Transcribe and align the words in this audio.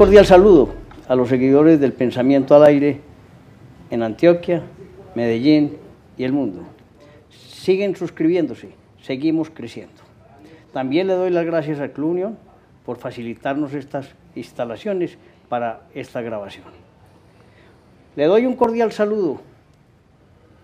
cordial 0.00 0.24
saludo 0.24 0.70
a 1.08 1.14
los 1.14 1.28
seguidores 1.28 1.78
del 1.78 1.92
pensamiento 1.92 2.54
al 2.54 2.64
aire 2.64 3.02
en 3.90 4.02
Antioquia, 4.02 4.62
Medellín 5.14 5.76
y 6.16 6.24
el 6.24 6.32
mundo. 6.32 6.62
Siguen 7.28 7.94
suscribiéndose, 7.94 8.70
seguimos 9.02 9.50
creciendo. 9.50 10.00
También 10.72 11.06
le 11.06 11.12
doy 11.12 11.28
las 11.28 11.44
gracias 11.44 11.80
a 11.80 11.90
Clunion 11.90 12.38
por 12.86 12.96
facilitarnos 12.96 13.74
estas 13.74 14.08
instalaciones 14.34 15.18
para 15.50 15.82
esta 15.94 16.22
grabación. 16.22 16.68
Le 18.16 18.24
doy 18.24 18.46
un 18.46 18.56
cordial 18.56 18.92
saludo 18.92 19.42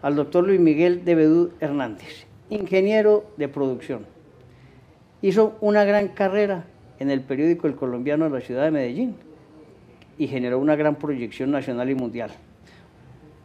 al 0.00 0.16
doctor 0.16 0.46
Luis 0.46 0.60
Miguel 0.60 1.04
de 1.04 1.14
Bedú 1.14 1.50
Hernández, 1.60 2.26
ingeniero 2.48 3.26
de 3.36 3.48
producción. 3.48 4.06
Hizo 5.20 5.58
una 5.60 5.84
gran 5.84 6.08
carrera 6.08 6.64
en 6.98 7.10
el 7.10 7.20
periódico 7.20 7.66
El 7.66 7.74
Colombiano 7.74 8.24
de 8.24 8.30
la 8.30 8.40
ciudad 8.40 8.64
de 8.64 8.70
Medellín 8.70 9.14
y 10.18 10.26
generó 10.26 10.58
una 10.58 10.76
gran 10.76 10.96
proyección 10.96 11.50
nacional 11.50 11.90
y 11.90 11.94
mundial. 11.94 12.30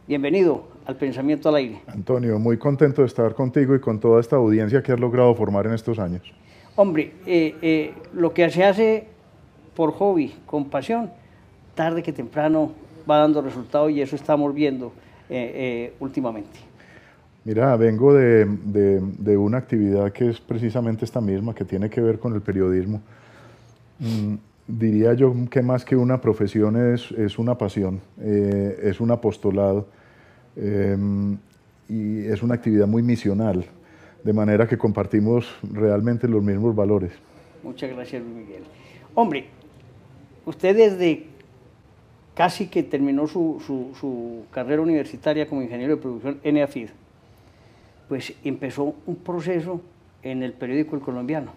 Bienvenido 0.08 0.64
al 0.86 0.96
Pensamiento 0.96 1.48
al 1.48 1.56
Aire. 1.56 1.82
Antonio, 1.86 2.38
muy 2.38 2.56
contento 2.56 3.02
de 3.02 3.08
estar 3.08 3.34
contigo 3.34 3.74
y 3.74 3.80
con 3.80 4.00
toda 4.00 4.20
esta 4.20 4.36
audiencia 4.36 4.82
que 4.82 4.92
has 4.92 4.98
logrado 4.98 5.34
formar 5.34 5.66
en 5.66 5.74
estos 5.74 5.98
años. 5.98 6.22
Hombre, 6.74 7.12
eh, 7.26 7.54
eh, 7.62 7.94
lo 8.14 8.32
que 8.32 8.48
se 8.50 8.64
hace 8.64 9.06
por 9.76 9.92
hobby, 9.92 10.34
con 10.46 10.70
pasión, 10.70 11.10
tarde 11.74 12.02
que 12.02 12.12
temprano 12.12 12.72
va 13.08 13.18
dando 13.18 13.42
resultados 13.42 13.90
y 13.90 14.00
eso 14.00 14.16
estamos 14.16 14.54
viendo 14.54 14.92
eh, 15.28 15.94
últimamente. 16.00 16.58
Mira, 17.44 17.76
vengo 17.76 18.14
de, 18.14 18.46
de, 18.46 19.36
una 19.36 19.58
actividad 19.58 20.12
que 20.12 20.30
es 20.30 20.40
precisamente 20.40 21.04
esta 21.04 21.20
misma, 21.20 21.54
que 21.54 21.64
tiene 21.64 21.90
que 21.90 22.00
ver 22.00 22.18
con 22.20 22.34
el 22.34 22.40
periodismo. 22.40 23.02
Mm, 24.02 24.34
diría 24.66 25.14
yo 25.14 25.32
que 25.48 25.62
más 25.62 25.84
que 25.84 25.94
una 25.94 26.20
profesión 26.20 26.76
es, 26.94 27.12
es 27.12 27.38
una 27.38 27.56
pasión, 27.56 28.00
es 28.20 29.00
un 29.00 29.10
apostolado 29.12 29.86
y 31.88 32.26
es 32.26 32.42
una 32.42 32.54
actividad 32.54 32.86
muy 32.86 33.02
misional 33.02 33.64
de 34.24 34.32
manera 34.32 34.66
que 34.66 34.76
compartimos 34.76 35.46
realmente 35.62 36.28
los 36.28 36.42
mismos 36.42 36.74
valores. 36.74 37.12
Muchas 37.62 37.90
gracias, 37.90 38.22
Miguel. 38.22 38.62
Hombre, 39.14 39.46
usted 40.46 40.76
desde 40.76 41.26
casi 42.34 42.66
que 42.66 42.82
terminó 42.82 43.26
su, 43.26 43.62
su, 43.98 44.44
carrera 44.50 44.82
universitaria 44.82 45.46
como 45.46 45.62
ingeniero 45.62 45.96
de 45.96 46.02
producción 46.02 46.40
en 46.42 46.56
EAFID, 46.56 46.88
pues 48.08 48.34
empezó 48.42 48.94
un 49.06 49.16
proceso 49.16 49.80
en 50.22 50.42
el 50.42 50.52
periódico 50.52 50.96
El 50.96 51.02
Colombiano. 51.02 51.52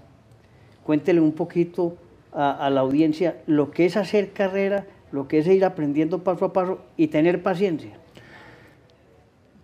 Cuéntele 0.83 1.19
un 1.19 1.31
poquito 1.31 1.97
a, 2.36 2.52
a 2.52 2.69
la 2.69 2.81
audiencia 2.81 3.38
lo 3.47 3.72
que 3.72 3.86
es 3.86 3.97
hacer 3.97 4.31
carrera, 4.31 4.86
lo 5.11 5.28
que 5.28 5.39
es 5.39 5.47
ir 5.47 5.66
aprendiendo 5.66 6.23
paso 6.23 6.45
a 6.45 6.53
paso 6.53 6.80
y 6.97 7.08
tener 7.08 7.41
paciencia. 7.41 7.97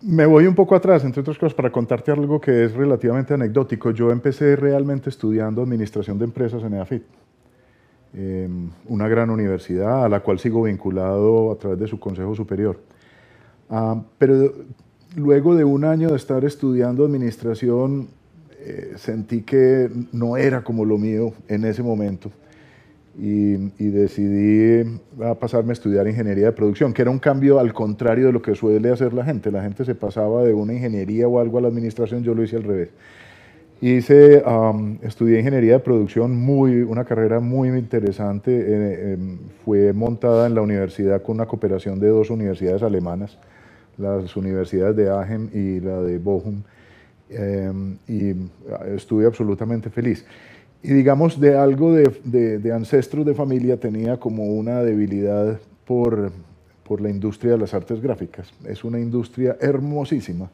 Me 0.04 0.26
voy 0.26 0.48
un 0.48 0.56
poco 0.56 0.74
atrás, 0.74 1.04
entre 1.04 1.20
otras 1.20 1.38
cosas, 1.38 1.54
para 1.54 1.70
contarte 1.70 2.10
algo 2.10 2.40
que 2.40 2.64
es 2.64 2.72
relativamente 2.72 3.34
anecdótico. 3.34 3.92
Yo 3.92 4.10
empecé 4.10 4.56
realmente 4.56 5.10
estudiando 5.10 5.62
Administración 5.62 6.18
de 6.18 6.24
Empresas 6.24 6.60
en 6.64 6.74
EAFIT, 6.74 7.04
em, 8.14 8.68
una 8.88 9.06
gran 9.06 9.30
universidad 9.30 10.04
a 10.04 10.08
la 10.08 10.18
cual 10.18 10.40
sigo 10.40 10.64
vinculado 10.64 11.52
a 11.52 11.54
través 11.54 11.78
de 11.78 11.86
su 11.86 12.00
Consejo 12.00 12.34
Superior. 12.34 12.80
Ah, 13.70 14.02
pero 14.18 14.52
luego 15.14 15.54
de 15.54 15.62
un 15.62 15.84
año 15.84 16.08
de 16.08 16.16
estar 16.16 16.44
estudiando 16.44 17.04
Administración, 17.04 18.08
eh, 18.58 18.94
sentí 18.96 19.42
que 19.42 19.88
no 20.10 20.36
era 20.36 20.64
como 20.64 20.84
lo 20.84 20.98
mío 20.98 21.32
en 21.46 21.64
ese 21.64 21.82
momento 21.84 22.32
y, 23.18 23.88
decidí 23.90 24.98
a 25.22 25.34
pasarme 25.34 25.70
a 25.70 25.72
estudiar 25.74 26.08
ingeniería 26.08 26.46
de 26.46 26.52
producción, 26.52 26.92
que 26.92 27.02
era 27.02 27.10
un 27.10 27.18
cambio 27.18 27.58
al 27.58 27.74
contrario 27.74 28.26
de 28.26 28.32
lo 28.32 28.40
que 28.40 28.54
suele 28.54 28.90
hacer 28.90 29.12
la 29.12 29.24
gente. 29.24 29.50
La 29.50 29.62
gente 29.62 29.84
se 29.84 29.94
pasaba 29.94 30.42
de 30.44 30.54
una 30.54 30.72
ingeniería 30.72 31.28
o 31.28 31.38
algo 31.38 31.58
a 31.58 31.60
la 31.60 31.68
administración, 31.68 32.22
yo 32.22 32.34
lo 32.34 32.42
hice 32.42 32.56
al 32.56 32.64
revés. 32.64 32.88
Hice, 33.80 34.42
estudié 35.02 35.40
ingeniería 35.40 35.72
de 35.74 35.78
producción, 35.80 36.36
muy, 36.36 36.82
una 36.82 37.04
carrera 37.04 37.40
muy 37.40 37.68
interesante. 37.68 38.52
Eh, 38.52 39.12
em, 39.14 39.38
fue 39.64 39.92
montada 39.92 40.46
en 40.46 40.54
la 40.54 40.62
universidad 40.62 41.20
con 41.20 41.34
una 41.36 41.46
cooperación 41.46 41.98
de 41.98 42.08
dos 42.08 42.30
universidades 42.30 42.82
alemanas, 42.82 43.38
las 43.98 44.36
universidades 44.36 44.96
de 44.96 45.10
Aachen 45.10 45.50
y 45.52 45.80
la 45.80 46.00
de 46.00 46.18
Bochum, 46.18 46.62
em, 47.28 47.96
y 48.06 48.34
estuve 48.94 49.26
absolutamente 49.26 49.90
feliz 49.90 50.24
y 50.82 50.92
digamos 50.92 51.40
de 51.40 51.56
algo 51.56 51.92
de, 51.92 52.58
de, 52.58 52.72
ancestros 52.72 53.24
de 53.24 53.34
familia 53.34 53.78
tenía 53.78 54.18
como 54.18 54.46
una 54.46 54.82
debilidad 54.82 55.60
por, 55.86 56.32
por, 56.82 57.00
la 57.00 57.08
industria 57.08 57.52
de 57.52 57.58
las 57.58 57.72
artes 57.72 58.00
gráficas. 58.00 58.52
Es 58.64 58.82
una 58.82 58.98
industria 58.98 59.56
hermosísima. 59.60 60.50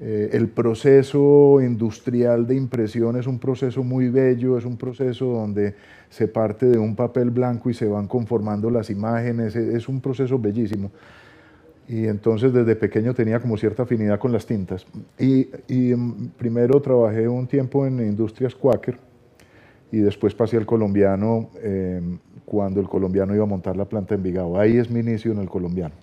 Eh, 0.00 0.30
el 0.32 0.48
proceso 0.48 1.60
industrial 1.60 2.46
de 2.46 2.56
impresión 2.56 3.16
es 3.16 3.26
un 3.26 3.38
proceso 3.38 3.84
muy 3.84 4.08
bello, 4.08 4.56
es 4.56 4.64
un 4.64 4.78
proceso 4.78 5.26
donde 5.26 5.74
se 6.08 6.28
parte 6.28 6.66
de 6.66 6.78
un 6.78 6.96
papel 6.96 7.30
blanco 7.30 7.68
y 7.68 7.74
se 7.74 7.86
van 7.86 8.08
conformando 8.08 8.70
las 8.70 8.88
imágenes, 8.88 9.54
es 9.54 9.86
un 9.86 10.00
proceso 10.00 10.38
bellísimo. 10.38 10.90
Y 11.88 12.06
entonces 12.06 12.54
desde 12.54 12.74
pequeño 12.74 13.12
tenía 13.12 13.38
como 13.38 13.58
cierta 13.58 13.82
afinidad 13.82 14.18
con 14.18 14.32
las 14.32 14.46
tintas. 14.46 14.86
Y, 15.18 15.48
y 15.68 15.94
mm, 15.94 16.30
primero 16.38 16.80
trabajé 16.80 17.28
un 17.28 17.46
tiempo 17.46 17.86
en 17.86 18.00
Industrias 18.00 18.54
Quaker, 18.54 19.11
y 19.92 19.98
después 19.98 20.34
pasé 20.34 20.56
al 20.56 20.64
colombiano 20.64 21.50
em, 21.62 22.18
cuando 22.46 22.80
el 22.80 22.88
colombiano 22.88 23.34
iba 23.34 23.44
a 23.44 23.46
montar 23.46 23.76
la 23.76 23.84
planta 23.84 24.14
en 24.14 24.22
Vigao. 24.22 24.58
Ahí 24.58 24.78
es 24.78 24.90
mi 24.90 25.00
inicio 25.00 25.32
en 25.32 25.38
el 25.38 25.50
colombiano. 25.50 25.94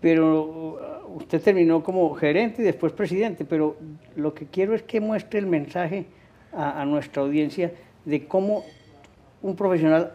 Pero 0.00 0.42
uh, 0.42 1.16
usted 1.16 1.40
terminó 1.40 1.82
como 1.82 2.12
gerente 2.16 2.62
y 2.62 2.64
después 2.64 2.92
presidente, 2.92 3.44
pero 3.44 3.76
lo 4.16 4.34
que 4.34 4.46
quiero 4.46 4.74
es 4.74 4.82
que 4.82 5.00
muestre 5.00 5.38
el 5.38 5.46
mensaje 5.46 6.06
a, 6.52 6.84
nuestra 6.86 7.22
audiencia 7.22 7.72
de 8.04 8.26
cómo 8.26 8.64
un 9.42 9.54
profesional 9.54 10.12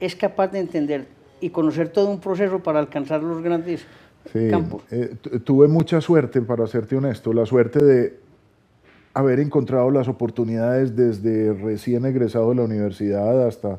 es 0.00 0.16
capaz 0.16 0.48
de 0.48 0.58
entender 0.58 1.06
y 1.40 1.50
conocer 1.50 1.90
todo 1.90 2.10
un 2.10 2.18
proceso 2.18 2.60
para 2.60 2.78
alcanzar 2.80 3.22
los 3.22 3.42
grandes 3.42 3.86
campos. 4.50 4.82
Eh, 4.90 5.16
tuve 5.44 5.68
mucha 5.68 6.00
suerte, 6.00 6.40
para 6.40 6.66
serte 6.66 6.96
honesto, 6.96 7.32
la 7.32 7.44
suerte 7.44 7.84
de 7.84 8.21
haber 9.14 9.40
encontrado 9.40 9.90
las 9.90 10.08
oportunidades 10.08 10.96
desde 10.96 11.52
recién 11.52 12.04
egresado 12.06 12.50
de 12.50 12.56
la 12.56 12.62
universidad 12.64 13.46
hasta 13.46 13.78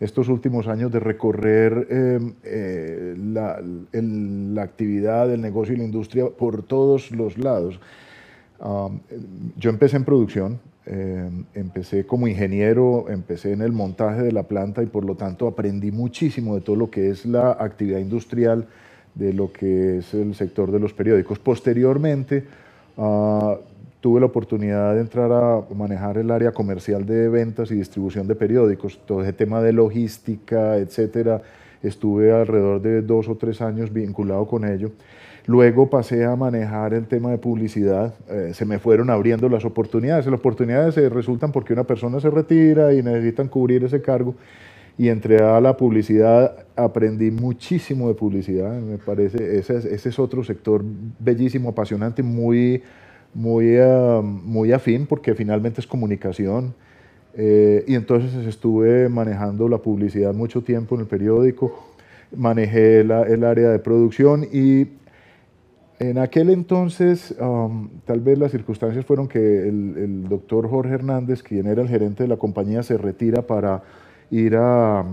estos 0.00 0.28
últimos 0.28 0.68
años 0.68 0.92
de 0.92 1.00
recorrer 1.00 1.86
em, 1.90 2.34
eh, 2.44 3.14
la, 3.16 4.62
actividad, 4.62 5.32
el 5.32 5.40
negocio 5.40 5.74
y 5.74 5.78
la 5.78 5.84
industria 5.84 6.26
por 6.28 6.62
todos 6.62 7.10
los 7.10 7.38
lados. 7.38 7.80
yo 9.58 9.70
empecé 9.70 9.96
en 9.96 10.04
producción, 10.04 10.58
em, 10.86 11.44
empecé 11.54 12.06
como 12.06 12.26
ingeniero, 12.26 13.06
empecé 13.10 13.52
en 13.52 13.60
el 13.60 13.72
montaje 13.72 14.22
de 14.22 14.32
la 14.32 14.44
planta 14.44 14.82
y 14.82 14.86
por 14.86 15.04
lo 15.04 15.14
tanto 15.14 15.46
aprendí 15.46 15.90
muchísimo 15.90 16.54
de 16.54 16.62
todo 16.62 16.76
lo 16.76 16.90
que 16.90 17.10
es 17.10 17.26
la 17.26 17.52
actividad 17.52 17.98
industrial, 17.98 18.66
de 19.14 19.32
lo 19.32 19.52
que 19.52 19.98
es 19.98 20.14
el 20.14 20.34
sector 20.34 20.70
de 20.70 20.78
los 20.78 20.92
periódicos. 20.92 21.38
Posteriormente, 21.38 22.44
ah, 22.98 23.56
tuve 24.06 24.20
la 24.20 24.26
oportunidad 24.26 24.94
de 24.94 25.00
entrar 25.00 25.32
a 25.32 25.64
manejar 25.74 26.16
el 26.16 26.30
área 26.30 26.52
comercial 26.52 27.04
de 27.04 27.28
ventas 27.28 27.72
y 27.72 27.74
distribución 27.74 28.28
de 28.28 28.36
periódicos, 28.36 29.00
todo 29.04 29.20
ese 29.20 29.32
tema 29.32 29.60
de 29.60 29.72
logística, 29.72 30.76
etcétera. 30.76 31.42
Estuve 31.82 32.30
alrededor 32.30 32.80
de 32.80 33.02
dos 33.02 33.28
o 33.28 33.34
tres 33.34 33.60
años 33.60 33.92
vinculado 33.92 34.46
con 34.46 34.64
ello. 34.64 34.92
Luego 35.46 35.90
pasé 35.90 36.24
a 36.24 36.36
manejar 36.36 36.94
el 36.94 37.08
tema 37.08 37.32
de 37.32 37.38
publicidad. 37.38 38.14
Eh, 38.28 38.52
se 38.54 38.64
me 38.64 38.78
fueron 38.78 39.10
abriendo 39.10 39.48
las 39.48 39.64
oportunidades. 39.64 40.24
Las 40.26 40.38
oportunidades 40.38 40.94
se 40.94 41.08
resultan 41.08 41.50
porque 41.50 41.72
una 41.72 41.82
persona 41.82 42.20
se 42.20 42.30
retira 42.30 42.94
y 42.94 43.02
necesitan 43.02 43.48
cubrir 43.48 43.82
ese 43.82 44.00
cargo. 44.02 44.36
Y 44.96 45.08
entré 45.08 45.42
a 45.42 45.60
la 45.60 45.76
publicidad, 45.76 46.64
aprendí 46.76 47.32
muchísimo 47.32 48.06
de 48.06 48.14
publicidad. 48.14 48.80
Me 48.80 48.98
parece, 48.98 49.58
ese, 49.58 49.78
ese 49.78 50.08
es 50.10 50.18
otro 50.20 50.44
sector 50.44 50.84
bellísimo, 51.18 51.70
apasionante, 51.70 52.22
muy 52.22 52.84
muy, 53.34 53.78
uh, 53.78 54.22
muy 54.22 54.72
afín 54.72 55.06
porque 55.06 55.34
finalmente 55.34 55.80
es 55.80 55.86
comunicación. 55.86 56.74
Eh, 57.34 57.84
y 57.86 57.94
entonces 57.94 58.34
estuve 58.46 59.08
manejando 59.10 59.68
la 59.68 59.78
publicidad 59.78 60.32
mucho 60.32 60.62
tiempo 60.62 60.94
en 60.94 61.02
el 61.02 61.06
periódico, 61.06 61.86
manejé 62.34 63.00
el 63.00 63.12
área 63.12 63.70
de 63.70 63.78
producción 63.78 64.46
y 64.50 64.86
en 65.98 66.18
aquel 66.18 66.50
entonces 66.50 67.34
um, 67.40 67.88
tal 68.04 68.20
vez 68.20 68.38
las 68.38 68.52
circunstancias 68.52 69.04
fueron 69.06 69.28
que 69.28 69.68
el, 69.68 70.28
doctor 70.28 70.68
Jorge 70.68 70.92
Hernández, 70.92 71.42
quien 71.42 71.66
era 71.66 71.80
el 71.80 71.88
gerente 71.88 72.22
de 72.22 72.28
la 72.28 72.36
compañía, 72.36 72.82
se 72.82 72.98
retira 72.98 73.42
para 73.42 73.82
ir 74.30 74.56
a, 74.56 75.04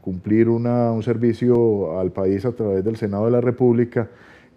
cumplir 0.00 0.48
un 0.48 1.02
servicio 1.02 1.98
al 1.98 2.12
país 2.12 2.44
a 2.44 2.52
través 2.52 2.84
del 2.84 2.96
Senado 2.96 3.26
de 3.26 3.32
la 3.32 3.40
República 3.40 4.08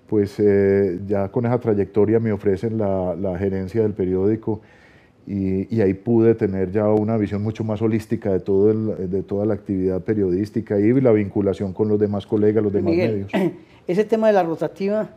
pues 0.10 0.40
eh, 0.40 1.00
ya 1.06 1.28
con 1.30 1.46
esa 1.46 1.60
trayectoria 1.60 2.20
me 2.20 2.32
ofrecen 2.32 2.80
la, 2.80 3.38
gerencia 3.38 3.84
del 3.84 3.94
periódico 3.94 4.62
y, 5.28 5.80
ahí 5.82 5.94
pude 5.94 6.34
tener 6.34 6.72
ya 6.72 6.88
una 6.90 7.16
visión 7.16 7.44
mucho 7.44 7.64
más 7.64 7.80
holística 7.84 8.32
de, 8.32 8.40
todo 8.40 8.74
de 8.74 9.22
toda 9.22 9.46
la 9.46 9.54
actividad 9.54 10.02
periodística 10.02 10.80
y 10.80 11.00
la 11.00 11.12
vinculación 11.12 11.74
con 11.74 11.88
los 11.88 12.00
demás 12.00 12.26
colegas, 12.26 12.64
los 12.64 12.74
demás 12.74 12.96
medios. 12.96 13.32
Ese 13.88 14.04
tema 14.04 14.28
de 14.28 14.34
la 14.34 14.44
rotativa, 14.44 15.10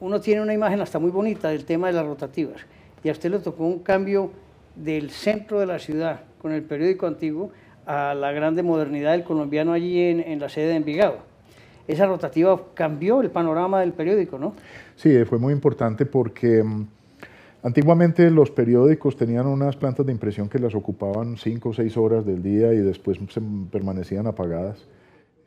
uno 0.00 0.20
tiene 0.20 0.40
una 0.40 0.54
imagen 0.54 0.80
hasta 0.80 1.00
muy 1.00 1.10
bonita 1.10 1.48
del 1.48 1.64
tema 1.64 1.88
de 1.88 1.94
las 1.94 2.06
rotativas 2.06 2.60
y 3.02 3.08
a 3.08 3.12
usted 3.12 3.30
le 3.30 3.40
tocó 3.40 3.66
un 3.66 3.80
cambio 3.80 4.30
del 4.76 5.10
centro 5.10 5.58
de 5.58 5.66
la 5.66 5.80
ciudad 5.80 6.20
con 6.40 6.52
el 6.52 6.62
periódico 6.62 7.08
antiguo 7.08 7.50
a 7.84 8.14
la 8.14 8.30
grande 8.30 8.62
modernidad 8.62 9.12
del 9.12 9.24
colombiano 9.24 9.72
allí 9.72 10.00
en, 10.00 10.20
en 10.20 10.38
la 10.38 10.48
sede 10.48 10.68
de 10.68 10.76
Envigado. 10.76 11.33
Esa 11.86 12.06
rotativa 12.06 12.60
cambió 12.74 13.20
el 13.20 13.30
panorama 13.30 13.80
del 13.80 13.92
periódico, 13.92 14.38
¿no? 14.38 14.54
Sí, 14.96 15.24
fue 15.24 15.38
muy 15.38 15.52
importante 15.52 16.06
porque 16.06 16.62
mm, 16.62 16.86
Antiguamente 17.64 18.30
los 18.30 18.50
periódicos 18.50 19.16
tenían 19.16 19.46
unas 19.46 19.74
plantas 19.74 20.04
de 20.04 20.12
impresión 20.12 20.50
que 20.50 20.58
las 20.58 20.74
ocupaban 20.74 21.38
cinco 21.38 21.70
o 21.70 21.72
seis 21.72 21.96
horas 21.96 22.26
del 22.26 22.42
día 22.42 22.74
y 22.74 22.76
después 22.76 23.18
se 23.30 23.40
permanecían 23.72 24.26
apagadas. 24.26 24.86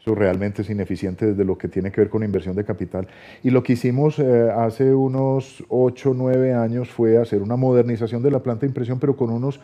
Eso 0.02 0.16
realmente 0.16 0.64
es 0.64 0.70
ineficiente 0.72 1.28
desde 1.28 1.46
lo 1.46 1.60
que 1.60 1.68
tiene 1.68 1.92
que 1.92 2.02
ver 2.02 2.10
con 2.10 2.24
inversión 2.24 2.56
de 2.56 2.66
capital. 2.66 3.08
Y 3.44 3.52
lo 3.52 3.62
que 3.62 3.74
hicimos 3.74 4.18
eh, 4.18 4.50
hace 4.50 4.96
unos 4.96 5.64
ocho 5.70 6.10
o 6.10 6.14
nueve 6.16 6.56
años 6.56 6.90
fue 6.90 7.20
hacer 7.20 7.44
una 7.44 7.56
modernización 7.56 8.24
de 8.24 8.32
la 8.32 8.40
planta 8.40 8.62
de 8.62 8.70
impresión, 8.70 9.00
pero 9.00 9.16
con 9.16 9.30
unos 9.30 9.60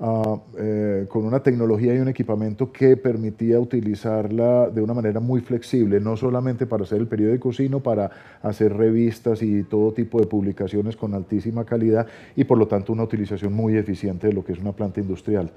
eh, 0.00 1.06
con 1.08 1.24
una 1.24 1.42
tecnología 1.42 1.92
y 1.92 1.98
un 1.98 2.06
equipamiento 2.06 2.70
que 2.70 2.96
permitía 2.96 3.58
utilizarla 3.58 4.70
de 4.70 4.80
una 4.80 4.94
manera 4.94 5.18
muy 5.18 5.40
flexible, 5.40 5.98
no 5.98 6.16
solamente 6.16 6.66
para 6.66 6.84
hacer 6.84 7.00
el 7.00 7.08
periódico, 7.08 7.52
sino 7.52 7.80
para 7.80 8.08
hacer 8.42 8.76
revistas 8.76 9.42
y 9.42 9.64
todo 9.64 9.92
tipo 9.92 10.20
de 10.20 10.28
publicaciones 10.28 10.96
con 10.96 11.14
altísima 11.14 11.64
calidad 11.64 12.06
y 12.36 12.44
por 12.44 12.58
lo 12.58 12.68
tanto 12.68 12.92
una 12.92 13.02
utilización 13.02 13.52
muy 13.52 13.76
eficiente 13.76 14.28
de 14.28 14.34
lo 14.34 14.44
que 14.44 14.52
es 14.52 14.60
una 14.60 14.70
planta 14.70 15.00
industrial. 15.00 15.50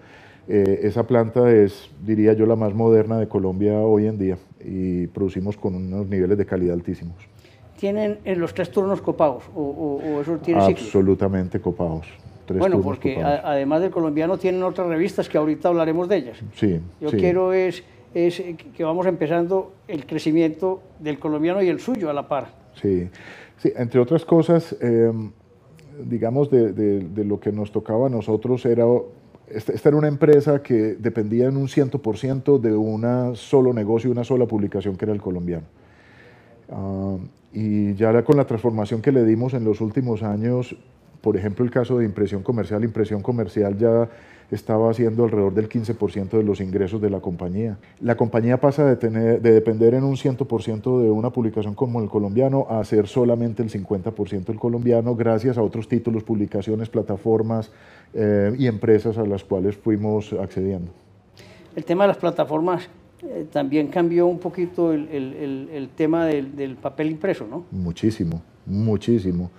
Eh, 0.47 0.79
esa 0.83 1.05
planta 1.05 1.51
es, 1.51 1.91
diría 2.03 2.33
yo, 2.33 2.47
la 2.47 2.55
más 2.55 2.73
moderna 2.73 3.19
de 3.19 3.27
Colombia 3.27 3.79
hoy 3.79 4.07
en 4.07 4.17
día 4.17 4.37
y 4.59 5.05
producimos 5.07 5.55
con 5.55 5.75
unos 5.75 6.07
niveles 6.07 6.39
de 6.39 6.47
calidad 6.47 6.73
altísimos. 6.73 7.17
¿Tienen 7.77 8.17
en 8.25 8.39
los 8.39 8.55
tres 8.55 8.71
turnos 8.71 9.01
copados 9.01 9.43
o, 9.55 10.01
eso 10.19 10.37
tiene 10.37 10.61
Absolutamente 10.61 11.61
copados 11.61 12.07
bueno, 12.59 12.81
porque 12.81 13.21
además 13.21 13.81
del 13.81 13.91
colombiano 13.91 14.37
tienen 14.37 14.63
otras 14.63 14.87
revistas 14.87 15.29
que 15.29 15.37
ahorita 15.37 15.69
hablaremos 15.69 16.07
de 16.09 16.17
ellas. 16.17 16.37
Sí. 16.55 16.79
Yo 16.99 17.09
quiero 17.11 17.53
es, 17.53 17.83
es 18.13 18.41
que 18.75 18.83
vamos 18.83 19.05
empezando 19.05 19.73
el 19.87 20.05
crecimiento 20.05 20.81
del 20.99 21.19
colombiano 21.19 21.61
y 21.61 21.69
el 21.69 21.79
suyo 21.79 22.09
a 22.09 22.13
la 22.13 22.27
par. 22.27 22.49
Sí, 22.81 23.09
sí 23.57 23.71
entre 23.75 23.99
otras 23.99 24.25
cosas, 24.25 24.75
em, 24.79 25.31
digamos, 26.03 26.49
de, 26.49 26.73
de, 26.73 27.25
lo 27.25 27.39
que 27.39 27.51
nos 27.51 27.71
tocaba 27.71 28.07
a 28.07 28.09
nosotros 28.09 28.65
era, 28.65 28.85
esta, 29.47 29.73
era 29.89 29.97
una 29.97 30.07
empresa 30.07 30.61
que 30.63 30.95
dependía 30.95 31.47
en 31.47 31.57
un 31.57 31.67
100% 31.67 32.59
de 32.59 32.75
un 32.75 33.35
solo 33.35 33.73
negocio, 33.73 34.11
una 34.11 34.23
sola 34.23 34.45
publicación 34.45 34.95
que 34.95 35.05
era 35.05 35.13
el 35.13 35.21
colombiano. 35.21 35.65
Ah, 36.69 37.17
y 37.53 37.93
ya 37.95 38.23
con 38.23 38.37
la 38.37 38.45
transformación 38.45 39.01
que 39.01 39.11
le 39.11 39.25
dimos 39.25 39.53
en 39.53 39.65
los 39.65 39.81
últimos 39.81 40.23
años, 40.23 40.75
por 41.21 41.37
ejemplo, 41.37 41.63
el 41.63 41.71
caso 41.71 41.99
de 41.99 42.05
impresión 42.05 42.41
comercial, 42.43 42.83
impresión 42.83 43.21
comercial 43.21 43.77
ya 43.77 44.09
estaba 44.51 44.89
haciendo 44.89 45.23
alrededor 45.23 45.53
del 45.53 45.69
15% 45.69 46.29
de 46.31 46.43
los 46.43 46.59
ingresos 46.59 47.01
de 47.01 47.09
la 47.09 47.21
compañía. 47.21 47.77
La 48.01 48.17
compañía 48.17 48.59
pasa 48.59 48.85
de, 48.85 48.97
tener, 48.97 49.41
de 49.41 49.51
depender 49.53 49.93
en 49.93 50.03
un 50.03 50.15
100% 50.15 51.01
de 51.01 51.09
una 51.09 51.29
publicación 51.29 51.73
como 51.73 52.01
el 52.01 52.09
colombiano 52.09 52.67
a 52.69 52.83
ser 52.83 53.07
solamente 53.07 53.63
el 53.63 53.69
50% 53.69 54.49
el 54.49 54.59
colombiano 54.59 55.15
gracias 55.15 55.57
a 55.57 55.63
otros 55.63 55.87
títulos, 55.87 56.23
publicaciones, 56.23 56.89
plataformas 56.89 57.71
eh, 58.13 58.53
y 58.57 58.67
empresas 58.67 59.17
a 59.17 59.25
las 59.25 59.43
cuales 59.43 59.77
fuimos 59.77 60.33
accediendo. 60.33 60.91
El 61.75 61.85
tema 61.85 62.03
de 62.03 62.09
las 62.09 62.17
plataformas 62.17 62.89
eh, 63.23 63.45
también 63.51 63.87
cambió 63.87 64.27
un 64.27 64.39
poquito 64.39 64.91
el, 64.91 65.07
el, 65.07 65.69
el 65.71 65.89
tema 65.89 66.25
del, 66.25 66.55
del 66.57 66.75
papel 66.75 67.11
impreso, 67.11 67.47
¿no? 67.49 67.63
Muchísimo, 67.71 68.41
muchísimo. 68.65 69.49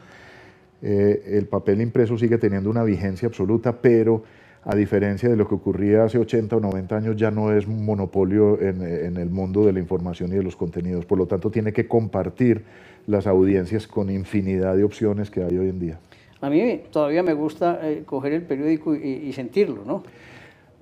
Eh, 0.83 1.39
el 1.39 1.47
papel 1.47 1.81
impreso 1.81 2.19
sigue 2.19 2.39
teniendo 2.39 2.69
una 2.69 2.83
vigencia 2.83 3.29
absoluta, 3.29 3.81
pero 3.81 4.25
a 4.65 4.77
diferencia 4.77 5.29
de 5.29 5.37
lo 5.37 5.49
que 5.49 5.55
ocurría 5.55 6.05
hace 6.05 6.19
80 6.19 6.57
o 6.57 6.61
90 6.61 6.97
años, 6.97 7.17
ya 7.17 7.31
no 7.31 7.53
es 7.53 7.67
un 7.67 7.85
monopolio 7.85 8.61
en, 8.61 9.17
el 9.17 9.31
mundo 9.31 9.65
de 9.65 9.73
la 9.73 9.81
información 9.81 10.33
y 10.33 10.37
de 10.37 10.43
los 10.43 10.55
contenidos. 10.55 11.05
Por 11.05 11.19
lo 11.19 11.27
tanto, 11.27 11.51
tiene 11.51 11.73
que 11.73 11.89
compartir 11.89 12.63
las 13.07 13.27
audiencias 13.27 13.89
con 13.89 14.11
infinidad 14.11 14.77
de 14.77 14.85
opciones 14.85 15.31
que 15.31 15.43
hay 15.43 15.59
hoy 15.59 15.69
en 15.69 15.81
día. 15.81 15.99
A 16.41 16.49
mí 16.49 16.81
todavía 16.91 17.23
me 17.23 17.35
gusta 17.35 17.81
eh, 17.83 18.03
coger 18.05 18.33
el 18.35 18.43
periódico 18.43 18.95
y, 18.95 19.33
sentirlo, 19.33 19.83
¿no? 19.85 20.05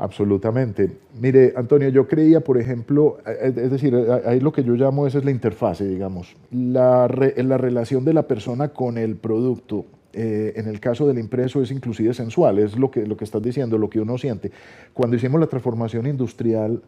Absolutamente. 0.01 0.91
Mire, 1.21 1.53
Antonio, 1.55 1.91
yo 1.91 2.09
creía, 2.09 2.41
por 2.41 2.57
ejemplo, 2.57 3.19
eh, 3.27 3.53
es 3.55 3.71
decir, 3.71 3.95
ahí 4.25 4.41
lo 4.41 4.51
que 4.51 4.65
yo 4.65 4.73
llamo 4.73 5.07
esa 5.07 5.19
es 5.19 5.27
la 5.27 5.31
interfase, 5.31 5.87
digamos, 5.87 6.35
la, 6.51 7.07
la 7.37 7.59
relación 7.59 8.07
de 8.07 8.15
la 8.15 8.23
persona 8.23 8.69
con 8.69 8.97
el 8.97 9.17
producto. 9.17 9.85
Eh, 10.15 10.55
en 10.57 10.69
el 10.69 10.81
caso 10.81 11.07
del 11.07 11.19
impreso 11.19 11.63
es 11.63 11.71
inclusive 11.71 12.15
sensual, 12.15 12.59
es 12.59 12.79
lo 12.79 12.91
que, 12.91 13.07
lo 13.07 13.19
que 13.19 13.25
estás 13.25 13.43
diciendo, 13.43 13.77
lo 13.77 13.91
que 13.91 14.01
uno 14.01 14.17
siente. 14.17 14.51
Cuando 14.95 15.17
hicimos 15.17 15.39
la 15.39 15.49
transformación 15.49 16.07
industrial 16.07 16.81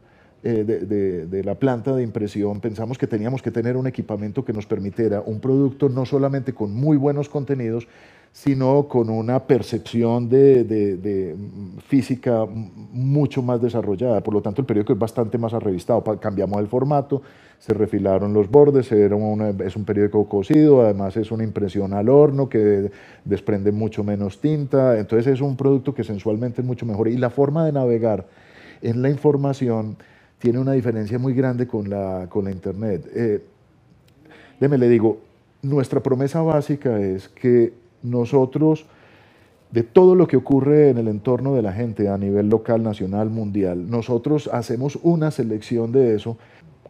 eh, 0.45 1.27
de, 1.31 1.45
la 1.45 1.55
planta 1.55 1.95
de 1.95 2.03
impresión, 2.03 2.61
pensamos 2.61 2.99
que 2.99 3.07
teníamos 3.07 3.43
que 3.43 3.53
tener 3.53 3.77
un 3.77 3.87
equipamiento 3.87 4.45
que 4.45 4.53
nos 4.53 4.67
permitiera 4.67 5.21
un 5.21 5.39
producto 5.39 5.89
no 5.89 6.05
solamente 6.05 6.53
con 6.53 6.75
muy 6.75 6.97
buenos 6.97 7.29
contenidos, 7.29 7.87
sino 8.33 8.89
con 8.89 9.09
una 9.09 9.47
percepción 9.47 10.29
de, 10.29 11.37
física 11.87 12.45
mucho 12.47 13.41
más 13.41 13.63
desarrollada. 13.63 14.21
Por 14.21 14.35
lo 14.35 14.43
tanto, 14.43 14.63
el 14.63 14.67
periódico 14.67 14.95
es 14.95 14.99
bastante 14.99 15.39
más 15.39 15.55
arrevistado. 15.55 16.03
Cambiamos 16.19 16.59
el 16.59 16.67
formato, 16.67 17.23
se 17.61 17.73
refilaron 17.73 18.33
los 18.33 18.51
bordes, 18.51 18.91
era 18.91 19.17
es 19.65 19.77
un 19.77 19.85
periódico 19.85 20.29
cosido, 20.29 20.83
además 20.83 21.17
es 21.17 21.31
una 21.31 21.45
impresión 21.45 21.93
al 21.93 22.09
horno 22.09 22.49
que 22.49 22.91
desprende 23.25 23.71
mucho 23.71 24.03
menos 24.03 24.41
tinta. 24.41 24.99
Entonces 24.99 25.35
es 25.35 25.41
un 25.41 25.57
producto 25.57 25.95
que 25.95 26.03
sensualmente 26.03 26.63
es 26.63 26.67
mucho 26.67 26.85
mejor. 26.85 27.07
Y 27.07 27.17
la 27.17 27.31
forma 27.31 27.65
de 27.65 27.71
navegar 27.71 28.27
en 28.81 29.03
la 29.03 29.09
información 29.09 29.99
tiene 30.43 30.59
una 30.59 30.73
diferencia 30.73 31.21
muy 31.21 31.35
grande 31.35 31.69
con 31.69 31.89
la, 31.89 32.27
con 32.29 32.47
la 32.47 32.51
Internet. 32.51 33.09
Eh, 33.15 33.41
le 34.59 34.89
digo, 34.89 35.21
nuestra 35.63 36.03
promesa 36.03 36.43
básica 36.43 37.01
es 37.01 37.29
que 37.29 37.73
nosotros, 38.03 38.87
de 39.71 39.85
todo 39.85 40.17
lo 40.17 40.27
que 40.27 40.37
ocurre 40.37 40.91
en 40.91 40.99
el 40.99 41.07
entorno 41.07 41.55
de 41.55 41.63
la 41.63 41.73
gente 41.73 42.09
a 42.09 42.19
nivel 42.19 42.49
local, 42.49 42.83
nacional, 42.83 43.31
mundial, 43.31 43.89
nosotros 43.89 44.51
hacemos 44.53 44.99
una 45.05 45.31
selección 45.31 45.93
de 45.93 46.17
eso 46.17 46.39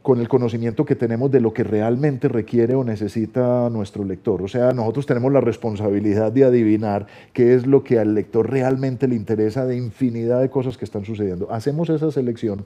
con 0.01 0.21
el 0.21 0.31
conocimiento 0.31 0.87
que 0.87 0.97
tenemos 0.97 1.31
de 1.31 1.43
lo 1.43 1.53
que 1.53 1.63
realmente 1.63 2.29
requiere 2.29 2.75
o 2.75 2.85
necesita 2.85 3.69
nuestro 3.69 4.03
lector. 4.03 4.41
O 4.41 4.49
sea, 4.49 4.73
nosotros 4.73 5.05
tenemos 5.05 5.31
la 5.31 5.43
responsabilidad 5.43 6.33
de 6.33 6.45
adivinar 6.45 7.07
qué 7.35 7.55
es 7.55 7.67
lo 7.67 7.85
que 7.85 7.99
al 7.99 8.15
lector 8.15 8.51
realmente 8.51 9.07
le 9.07 9.15
interesa 9.15 9.67
de 9.67 9.77
infinidad 9.77 10.41
de 10.41 10.49
cosas 10.49 10.79
que 10.79 10.87
están 10.87 11.05
sucediendo. 11.05 11.53
Hacemos 11.53 11.91
esa 11.91 12.11
selección 12.11 12.65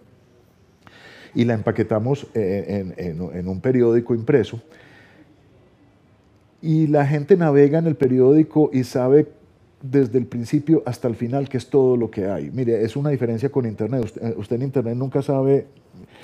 y 1.36 1.44
la 1.44 1.54
empaquetamos 1.54 2.26
eh, 2.34 2.92
en 2.96 3.48
un 3.48 3.60
periódico 3.60 4.14
impreso. 4.14 4.60
Y 6.62 6.86
la 6.88 7.06
gente 7.06 7.36
navega 7.36 7.78
en 7.78 7.86
el 7.86 7.94
periódico 7.94 8.70
y 8.72 8.82
sabe 8.82 9.28
desde 9.90 10.18
el 10.18 10.26
principio 10.26 10.82
hasta 10.86 11.08
el 11.08 11.14
final 11.14 11.48
que 11.48 11.56
es 11.56 11.68
todo 11.68 11.96
lo 11.96 12.10
que 12.10 12.26
hay. 12.26 12.50
Mire, 12.52 12.82
es 12.82 12.96
una 12.96 13.10
diferencia 13.10 13.48
con 13.50 13.66
Internet. 13.66 14.12
Usted, 14.36 14.56
en 14.56 14.62
Internet 14.62 14.96
nunca 14.96 15.22
sabe 15.22 15.66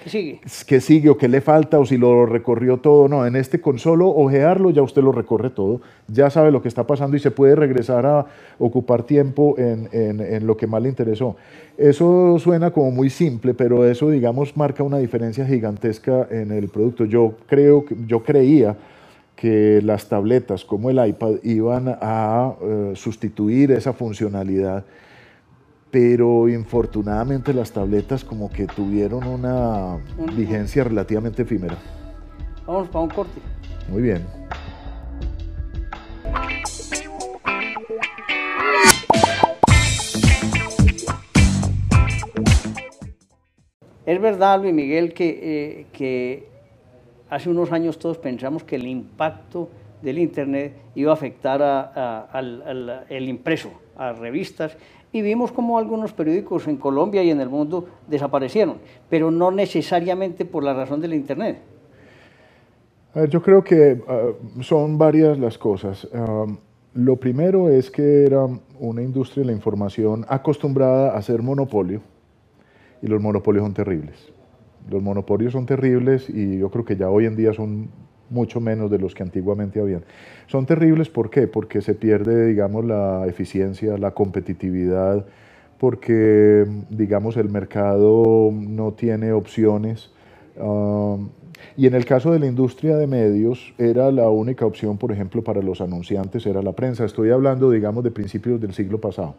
¿Qué 0.04 0.10
sigue? 0.10 0.40
qué 0.66 0.80
sigue 0.80 1.08
o 1.08 1.16
qué 1.16 1.28
le 1.28 1.40
falta 1.40 1.78
o 1.78 1.86
si 1.86 1.96
lo 1.96 2.26
recorrió 2.26 2.78
todo. 2.78 3.08
No, 3.08 3.26
en 3.26 3.36
este 3.36 3.60
con 3.60 3.78
solo 3.78 4.08
ojearlo 4.08 4.70
ya 4.70 4.82
usted 4.82 5.02
lo 5.02 5.12
recorre 5.12 5.50
todo, 5.50 5.80
ya 6.08 6.28
sabe 6.28 6.50
lo 6.50 6.60
que 6.60 6.68
está 6.68 6.86
pasando 6.86 7.16
y 7.16 7.20
se 7.20 7.30
puede 7.30 7.54
regresar 7.54 8.04
a 8.04 8.26
ocupar 8.58 9.04
tiempo 9.04 9.54
en, 9.58 9.88
en 9.92 10.46
lo 10.46 10.56
que 10.56 10.66
más 10.66 10.82
le 10.82 10.88
interesó. 10.88 11.36
Eso 11.78 12.38
suena 12.38 12.70
como 12.70 12.90
muy 12.90 13.10
simple, 13.10 13.54
pero 13.54 13.86
eso, 13.86 14.10
digamos, 14.10 14.56
marca 14.56 14.82
una 14.82 14.98
diferencia 14.98 15.46
gigantesca 15.46 16.26
en 16.30 16.52
el 16.52 16.68
producto. 16.68 17.04
Yo 17.04 17.34
creo, 17.46 17.84
yo 18.06 18.22
creía 18.22 18.76
que 19.42 19.80
las 19.82 20.08
tabletas 20.08 20.64
como 20.64 20.88
el 20.88 21.04
iPad 21.04 21.42
iban 21.42 21.98
a 22.00 22.54
eh, 22.62 22.92
sustituir 22.94 23.72
esa 23.72 23.92
funcionalidad, 23.92 24.84
pero 25.90 26.48
infortunadamente 26.48 27.52
las 27.52 27.72
tabletas 27.72 28.24
como 28.24 28.52
que 28.52 28.68
tuvieron 28.68 29.26
una 29.26 29.98
vigencia 30.36 30.84
relativamente 30.84 31.42
efímera. 31.42 31.76
Vamos 32.68 32.86
para 32.86 33.00
un 33.00 33.10
corte. 33.10 33.40
Muy 33.90 34.02
bien. 34.02 34.24
Es 44.06 44.20
verdad, 44.20 44.62
Luis 44.62 44.72
Miguel, 44.72 45.12
que, 45.12 45.40
eh, 45.42 45.86
que 45.92 46.51
Hace 47.32 47.48
unos 47.48 47.72
años 47.72 47.98
todos 47.98 48.18
pensamos 48.18 48.62
que 48.62 48.76
el 48.76 48.86
impacto 48.86 49.70
del 50.02 50.18
Internet 50.18 50.74
iba 50.94 51.12
a 51.12 51.14
afectar 51.14 51.62
al, 51.62 53.26
impreso, 53.26 53.70
a 53.96 54.12
revistas 54.12 54.76
y 55.12 55.22
vimos 55.22 55.50
como 55.50 55.78
algunos 55.78 56.12
periódicos 56.12 56.68
en 56.68 56.76
Colombia 56.76 57.22
y 57.22 57.30
en 57.30 57.40
el 57.40 57.48
mundo 57.48 57.86
desaparecieron, 58.06 58.76
pero 59.08 59.30
no 59.30 59.50
necesariamente 59.50 60.44
por 60.44 60.62
la 60.62 60.74
razón 60.74 61.00
del 61.00 61.14
Internet. 61.14 61.56
A 63.14 63.20
ver, 63.20 63.30
yo 63.30 63.40
creo 63.40 63.64
que 63.64 64.02
ah, 64.06 64.32
son 64.60 64.98
varias 64.98 65.38
las 65.38 65.56
cosas. 65.56 66.06
Ah, 66.12 66.44
lo 66.92 67.16
primero 67.16 67.70
es 67.70 67.90
que 67.90 68.26
era 68.26 68.46
una 68.78 69.00
industria 69.00 69.40
de 69.40 69.46
la 69.46 69.52
información 69.52 70.26
acostumbrada 70.28 71.16
a 71.16 71.22
ser 71.22 71.40
monopolio 71.40 72.02
y 73.00 73.06
los 73.06 73.22
monopolios 73.22 73.64
son 73.64 73.72
terribles. 73.72 74.30
Los 74.90 75.02
monopolios 75.02 75.52
son 75.52 75.66
terribles 75.66 76.28
y 76.28 76.58
yo 76.58 76.70
creo 76.70 76.84
que 76.84 76.96
ya 76.96 77.08
hoy 77.08 77.26
en 77.26 77.36
día 77.36 77.52
son 77.52 77.88
mucho 78.30 78.60
menos 78.60 78.90
de 78.90 78.98
los 78.98 79.14
que 79.14 79.22
antiguamente 79.22 79.80
habían. 79.80 80.02
Son 80.46 80.66
terribles, 80.66 81.08
¿por 81.08 81.30
qué? 81.30 81.46
Porque 81.46 81.82
se 81.82 81.94
pierde, 81.94 82.46
digamos, 82.46 82.84
la 82.84 83.26
eficiencia, 83.26 83.96
la 83.98 84.12
competitividad, 84.12 85.24
porque, 85.78 86.66
digamos, 86.90 87.36
el 87.36 87.48
mercado 87.48 88.50
no 88.52 88.92
tiene 88.92 89.32
opciones. 89.32 90.10
Ah, 90.58 91.16
y 91.76 91.86
en 91.86 91.94
el 91.94 92.04
caso 92.04 92.32
de 92.32 92.38
la 92.38 92.46
industria 92.46 92.96
de 92.96 93.06
medios, 93.06 93.72
era 93.78 94.10
la 94.10 94.28
única 94.28 94.66
opción, 94.66 94.98
por 94.98 95.12
ejemplo, 95.12 95.42
para 95.42 95.62
los 95.62 95.80
anunciantes, 95.80 96.44
era 96.46 96.62
la 96.62 96.72
prensa. 96.72 97.04
Estoy 97.04 97.30
hablando, 97.30 97.70
digamos, 97.70 98.02
de 98.04 98.10
principios 98.10 98.60
del 98.60 98.74
siglo 98.74 99.00
pasado. 99.00 99.34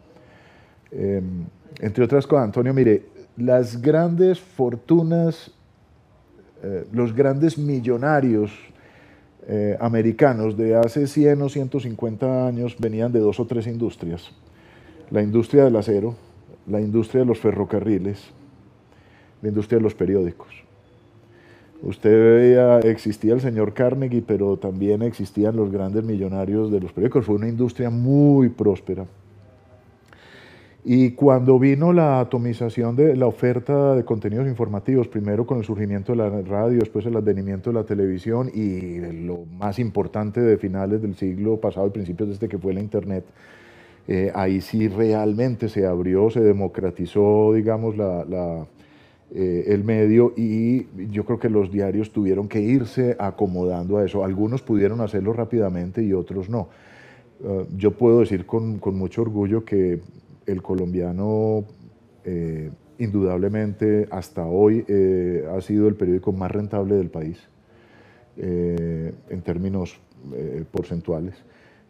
Em, 0.91 1.45
entre 1.81 2.03
otras 2.03 2.27
cosas, 2.27 2.45
Antonio, 2.45 2.73
mire, 2.73 3.03
las 3.37 3.81
grandes 3.81 4.39
fortunas, 4.39 5.51
eh, 6.61 6.85
los 6.91 7.15
grandes 7.15 7.57
millonarios 7.57 8.51
eh, 9.47 9.75
americanos 9.79 10.55
de 10.55 10.75
hace 10.75 11.07
100 11.07 11.41
o 11.41 11.49
150 11.49 12.47
años 12.47 12.75
venían 12.79 13.11
de 13.11 13.19
dos 13.19 13.39
o 13.39 13.45
tres 13.45 13.67
industrias. 13.67 14.31
La 15.09 15.21
industria 15.21 15.65
del 15.65 15.75
acero, 15.75 16.15
la 16.67 16.79
industria 16.79 17.21
de 17.21 17.25
los 17.25 17.39
ferrocarriles, 17.39 18.31
la 19.41 19.49
industria 19.49 19.79
de 19.79 19.83
los 19.83 19.95
periódicos. 19.95 20.63
Usted 21.81 22.11
veía, 22.11 22.79
existía 22.79 23.33
el 23.33 23.41
señor 23.41 23.73
Carnegie, 23.73 24.23
pero 24.25 24.55
también 24.55 25.01
existían 25.01 25.57
los 25.57 25.69
grandes 25.69 26.05
millonarios 26.05 26.71
de 26.71 26.79
los 26.79 26.93
periódicos. 26.93 27.25
Fue 27.25 27.35
una 27.35 27.49
industria 27.49 27.89
muy 27.89 28.47
próspera. 28.47 29.05
Y 30.85 31.11
cuando 31.11 31.57
vino 31.59 31.93
la 31.93 32.19
atomización 32.19 32.97
de 32.97 33.15
la 33.15 33.25
oferta 33.25 33.95
de 33.95 34.03
contenidos 34.03 34.47
informativos, 34.47 35.07
primero 35.07 35.45
con 35.45 35.59
el 35.59 35.63
surgimiento 35.63 36.11
de 36.11 36.17
la 36.17 36.29
radio, 36.41 36.79
después 36.79 37.05
el 37.05 37.15
advenimiento 37.15 37.69
de 37.69 37.75
la 37.75 37.85
televisión 37.85 38.51
y 38.53 38.99
lo 39.25 39.45
más 39.57 39.79
importante 39.79 40.41
de 40.41 40.57
finales 40.57 41.01
del 41.01 41.15
siglo 41.15 41.55
pasado 41.55 41.87
y 41.87 41.91
principios 41.91 42.27
de 42.27 42.33
este 42.33 42.49
que 42.49 42.57
fue 42.57 42.73
la 42.73 42.81
Internet, 42.81 43.23
eh, 44.09 44.29
ahí 44.35 44.59
sí 44.59 44.89
realmente 44.89 45.69
se 45.69 45.85
abrió, 45.85 46.29
se 46.29 46.41
democratizó, 46.41 47.53
digamos, 47.53 47.95
la, 47.95 48.65
eh, 49.33 49.63
el 49.67 49.85
medio 49.85 50.33
y 50.35 50.85
yo 51.09 51.23
creo 51.23 51.39
que 51.39 51.49
los 51.49 51.71
diarios 51.71 52.11
tuvieron 52.11 52.49
que 52.49 52.59
irse 52.59 53.15
acomodando 53.19 53.99
a 53.99 54.05
eso. 54.05 54.25
Algunos 54.25 54.61
pudieron 54.61 54.99
hacerlo 54.99 55.31
rápidamente 55.31 56.03
y 56.03 56.11
otros 56.11 56.49
no. 56.49 56.67
Eh, 57.41 57.67
yo 57.77 57.91
puedo 57.91 58.19
decir 58.19 58.45
con, 58.45 58.79
con 58.79 58.97
mucho 58.97 59.21
orgullo 59.21 59.63
que 59.63 60.01
el 60.45 60.61
colombiano 60.61 61.65
eh, 62.25 62.71
indudablemente 62.99 64.07
hasta 64.11 64.45
hoy 64.45 64.85
eh, 64.87 65.45
ha 65.51 65.59
sido 65.61 65.87
el 65.87 65.95
periódico 65.95 66.31
más 66.31 66.51
rentable 66.51 66.95
del 66.95 67.09
país 67.09 67.37
eh, 68.37 69.13
en 69.29 69.41
términos 69.41 69.99
porcentuales. 70.71 71.35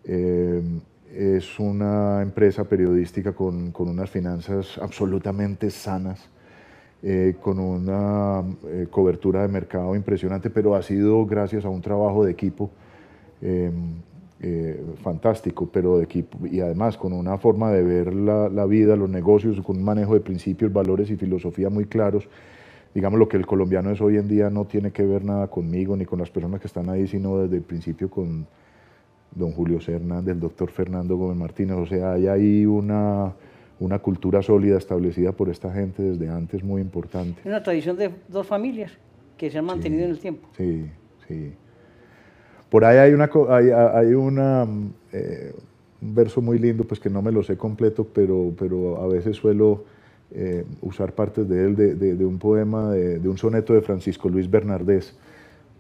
es 0.03 1.59
una 1.59 2.23
empresa 2.23 2.63
periodística 2.63 3.33
con, 3.33 3.71
unas 3.77 4.09
finanzas 4.09 4.79
absolutamente 4.81 5.69
sanas, 5.69 6.27
con 7.41 7.59
una 7.59 8.43
cobertura 8.89 9.43
de 9.43 9.49
mercado 9.49 9.95
impresionante, 9.95 10.49
pero 10.49 10.73
ha 10.73 10.81
sido 10.81 11.23
gracias 11.27 11.63
a 11.63 11.69
un 11.69 11.81
trabajo 11.81 12.25
de 12.25 12.31
equipo 12.31 12.71
eh, 14.45 14.77
fantástico, 15.01 15.69
pero 15.71 15.99
de 15.99 16.03
equipo, 16.03 16.37
y 16.45 16.59
además 16.59 16.97
con 16.97 17.13
una 17.13 17.37
forma 17.37 17.71
de 17.71 17.81
ver 17.81 18.13
la, 18.13 18.65
vida, 18.65 18.97
los 18.97 19.09
negocios, 19.09 19.61
con 19.61 19.77
un 19.77 19.83
manejo 19.85 20.15
de 20.15 20.19
principios, 20.19 20.73
valores 20.73 21.09
y 21.09 21.15
filosofía 21.15 21.69
muy 21.69 21.85
claros. 21.85 22.27
Digamos, 22.93 23.19
lo 23.19 23.29
que 23.29 23.37
el 23.37 23.45
colombiano 23.45 23.89
es 23.91 24.01
hoy 24.01 24.17
en 24.17 24.27
día 24.27 24.49
no 24.49 24.65
tiene 24.65 24.91
que 24.91 25.05
ver 25.05 25.23
nada 25.23 25.47
conmigo 25.47 25.95
ni 25.95 26.05
con 26.05 26.19
las 26.19 26.29
personas 26.29 26.59
que 26.59 26.67
están 26.67 26.89
ahí, 26.89 27.07
sino 27.07 27.37
desde 27.37 27.55
el 27.55 27.61
principio 27.61 28.09
con 28.09 28.45
don 29.33 29.53
Julio 29.53 29.79
Hernández, 29.87 30.33
el 30.33 30.41
doctor 30.41 30.69
Fernando 30.69 31.15
Gómez 31.15 31.37
Martínez. 31.37 31.77
O 31.77 31.85
sea, 31.85 32.11
hay 32.11 32.27
ahí 32.27 32.65
una, 32.65 33.33
una 33.79 33.99
cultura 33.99 34.41
sólida 34.41 34.77
establecida 34.77 35.31
por 35.31 35.47
esta 35.47 35.71
gente 35.71 36.03
desde 36.03 36.27
antes 36.27 36.65
muy 36.65 36.81
importante. 36.81 37.41
Una 37.45 37.63
tradición 37.63 37.95
de 37.95 38.11
dos 38.27 38.45
familias 38.45 38.91
que 39.37 39.49
se 39.49 39.57
han 39.57 39.65
mantenido 39.65 40.03
en 40.03 40.11
el 40.11 40.19
tiempo. 40.19 40.49
Sí, 40.57 40.85
sí. 41.29 41.53
Por 42.73 42.85
ahí 42.85 42.97
hay, 42.97 43.13
una, 43.13 43.29
hay, 43.93 44.15
una, 44.15 44.65
eh, 45.11 45.53
un 46.01 46.15
verso 46.15 46.41
muy 46.41 46.57
lindo, 46.57 46.85
pues 46.85 46.99
que 46.99 47.07
no 47.07 47.21
me 47.21 47.31
lo 47.31 47.43
sé 47.43 47.55
completo, 47.55 48.07
pero, 48.11 48.51
pero 48.57 48.99
a 48.99 49.05
veces 49.05 49.37
suelo 49.37 49.83
eh, 50.31 50.65
usar 50.81 51.13
partes 51.13 51.47
de 51.47 51.65
él, 51.65 51.75
de, 51.75 52.25
un 52.25 52.39
poema, 52.39 52.89
de, 52.89 53.29
un 53.29 53.37
soneto 53.37 53.75
de 53.75 53.83
Francisco 53.83 54.27
Luis 54.27 54.49
Bernardés, 54.49 55.15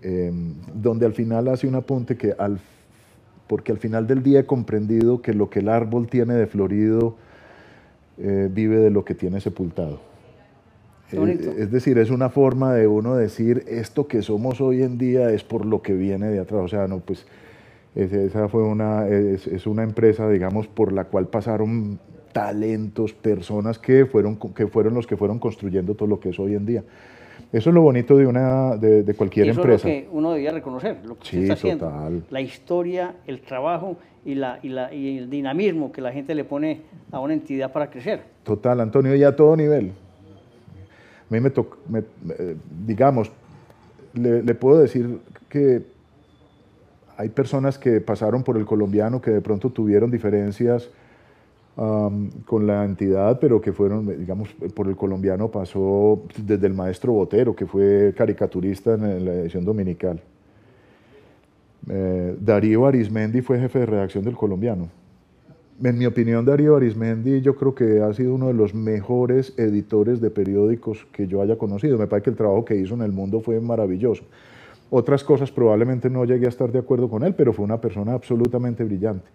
em, 0.03 0.53
donde 0.71 1.07
al 1.07 1.13
final 1.13 1.47
hace 1.47 1.67
un 1.67 1.73
apunte 1.73 2.15
que, 2.15 2.35
al, 2.37 2.59
porque 3.47 3.71
al 3.71 3.79
final 3.79 4.05
del 4.05 4.21
día 4.21 4.41
he 4.41 4.45
comprendido 4.45 5.19
que 5.19 5.33
lo 5.33 5.49
que 5.49 5.61
el 5.61 5.69
árbol 5.69 6.05
tiene 6.07 6.35
de 6.35 6.45
florido 6.45 7.15
eh, 8.19 8.49
vive 8.53 8.77
de 8.77 8.91
lo 8.91 9.03
que 9.03 9.15
tiene 9.15 9.41
sepultado. 9.41 10.12
Es 11.13 11.71
decir, 11.71 11.97
es 11.97 12.09
una 12.09 12.29
forma 12.29 12.73
de 12.73 12.87
uno 12.87 13.15
decir, 13.15 13.63
esto 13.67 14.07
que 14.07 14.21
somos 14.21 14.61
hoy 14.61 14.83
en 14.83 14.97
día 14.97 15.29
es 15.29 15.43
por 15.43 15.65
lo 15.65 15.81
que 15.81 15.93
viene 15.93 16.27
de 16.27 16.39
atrás. 16.39 16.61
O 16.63 16.67
sea, 16.67 16.87
no, 16.87 16.99
pues 16.99 17.25
esa 17.95 18.47
fue 18.49 18.63
una, 18.63 19.07
es, 19.07 19.67
una 19.67 19.83
empresa, 19.83 20.29
digamos, 20.29 20.67
por 20.67 20.91
la 20.91 21.05
cual 21.05 21.27
pasaron 21.27 21.99
talentos, 22.31 23.13
personas 23.13 23.77
que 23.77 24.05
fueron, 24.05 24.37
que 24.37 24.67
fueron 24.67 24.95
los 24.95 25.05
que 25.05 25.15
fueron 25.15 25.37
construyendo 25.37 25.93
todo 25.93 26.07
lo 26.07 26.19
que 26.19 26.29
es 26.29 26.39
hoy 26.39 26.55
en 26.55 26.65
día. 26.65 26.83
Eso 27.51 27.69
es 27.69 27.73
lo 27.75 27.83
bonito 27.83 28.17
de, 28.17 28.25
una, 28.25 28.77
de, 28.77 29.13
cualquier 29.13 29.49
eso 29.49 29.61
empresa. 29.61 29.87
Es 29.87 30.05
lo 30.05 30.09
que 30.09 30.17
uno 30.17 30.31
debía 30.31 30.51
reconocer, 30.51 30.97
lo 31.05 31.19
que 31.19 31.25
se 31.25 31.41
está 31.43 31.53
haciendo. 31.53 31.91
La 32.31 32.41
historia, 32.41 33.15
el 33.27 33.41
trabajo 33.41 33.97
y, 34.25 34.33
la, 34.33 34.59
y, 34.63 34.69
la, 34.69 34.91
y 34.91 35.19
el 35.19 35.29
dinamismo 35.29 35.91
que 35.91 36.01
la 36.01 36.11
gente 36.11 36.33
le 36.33 36.45
pone 36.45 36.81
a 37.11 37.19
una 37.19 37.33
entidad 37.33 37.71
para 37.71 37.91
crecer. 37.91 38.23
Total, 38.43 38.79
Antonio, 38.79 39.13
y 39.13 39.23
a 39.23 39.35
todo 39.35 39.55
nivel 39.55 39.91
a 41.29 41.33
mí 41.33 41.39
me, 41.39 41.49
tocó, 41.49 41.77
digamos, 42.85 43.31
le, 44.13 44.55
puedo 44.55 44.79
decir 44.79 45.19
que 45.49 45.83
hay 47.17 47.29
personas 47.29 47.77
que 47.77 48.01
pasaron 48.01 48.43
por 48.43 48.57
el 48.57 48.65
colombiano 48.65 49.21
que 49.21 49.31
de 49.31 49.41
pronto 49.41 49.69
tuvieron 49.69 50.11
diferencias 50.11 50.89
con 51.75 52.67
la 52.67 52.85
entidad, 52.85 53.39
pero 53.39 53.59
que 53.59 53.73
fueron, 53.73 54.05
digamos, 54.19 54.49
por 54.75 54.87
el 54.87 54.95
colombiano 54.95 55.49
pasó 55.49 56.21
desde 56.37 56.67
el 56.67 56.73
maestro 56.73 57.13
Botero, 57.13 57.55
que 57.55 57.65
fue 57.65 58.13
caricaturista 58.15 58.93
en 58.93 59.25
la 59.25 59.33
edición 59.33 59.65
dominical. 59.65 60.21
Eh, 61.89 62.37
Darío 62.39 62.85
Arismendi 62.85 63.41
fue 63.41 63.59
jefe 63.59 63.79
de 63.79 63.85
redacción 63.87 64.23
del 64.23 64.35
colombiano 64.35 64.89
en 65.83 65.97
mi 65.97 66.05
opinión, 66.05 66.45
Darío 66.45 66.75
Arismendi 66.75 67.41
yo 67.41 67.55
creo 67.55 67.75
que 67.75 68.01
ha 68.01 68.13
sido 68.13 68.35
uno 68.35 68.47
de 68.47 68.53
los 68.53 68.73
mejores 68.73 69.53
editores 69.57 70.21
de 70.21 70.29
periódicos 70.29 71.05
que 71.11 71.27
yo 71.27 71.41
haya 71.41 71.57
conocido. 71.57 71.97
Me 71.97 72.07
parece 72.07 72.25
que 72.25 72.29
el 72.29 72.35
trabajo 72.37 72.63
que 72.63 72.75
hizo 72.75 72.93
en 72.93 73.01
el 73.01 73.11
mundo 73.11 73.41
fue 73.41 73.59
maravilloso. 73.59 74.23
Otras 74.89 75.23
cosas 75.23 75.51
probablemente 75.51 76.09
no 76.09 76.23
llegué 76.23 76.45
a 76.45 76.49
estar 76.49 76.71
de 76.71 76.79
acuerdo 76.79 77.09
con 77.09 77.23
él, 77.23 77.33
pero 77.35 77.51
fue 77.51 77.65
una 77.65 77.81
persona 77.81 78.13
absolutamente 78.13 78.83
brillante. 78.83 79.27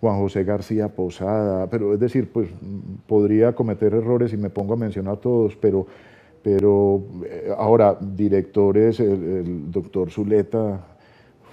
Juan 0.00 0.18
José 0.20 0.44
García 0.44 0.88
Posada, 0.88 1.68
pero 1.68 1.94
es 1.94 1.98
decir, 1.98 2.30
pues 2.30 2.48
podría 3.06 3.54
cometer 3.54 3.94
errores 3.94 4.32
y 4.32 4.36
me 4.36 4.50
pongo 4.50 4.74
a 4.74 4.76
mencionar 4.76 5.14
a 5.14 5.20
todos, 5.20 5.56
pero, 5.56 5.86
pero 6.42 7.02
eh, 7.24 7.52
ahora 7.56 7.98
directores, 8.00 9.00
el, 9.00 9.24
el 9.24 9.72
doctor 9.72 10.10
Zuleta, 10.10 10.97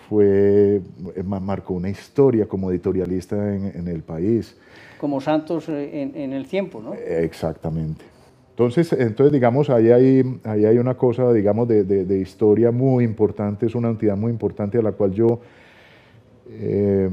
fue, 0.09 0.81
marcó 1.23 1.73
una 1.73 1.89
historia 1.89 2.47
como 2.47 2.71
editorialista 2.71 3.35
en, 3.55 3.87
el 3.87 4.01
país. 4.01 4.55
Como 4.99 5.19
Santos 5.19 5.67
eh, 5.69 6.11
en, 6.13 6.33
el 6.33 6.47
tiempo, 6.47 6.81
¿no? 6.81 6.93
Exactamente. 6.93 8.03
Entonces, 8.51 8.93
entonces 8.93 9.33
digamos, 9.33 9.69
ahí 9.69 9.91
hay, 9.91 10.39
ahí 10.43 10.65
hay 10.65 10.77
una 10.77 10.95
cosa, 10.95 11.33
digamos, 11.33 11.67
de, 11.67 12.19
historia 12.19 12.71
muy 12.71 13.03
importante, 13.03 13.65
es 13.65 13.75
una 13.75 13.89
entidad 13.89 14.15
muy 14.15 14.31
importante 14.31 14.77
a 14.77 14.81
la 14.81 14.93
cual 14.93 15.11
yo 15.11 15.41
eh, 16.49 17.09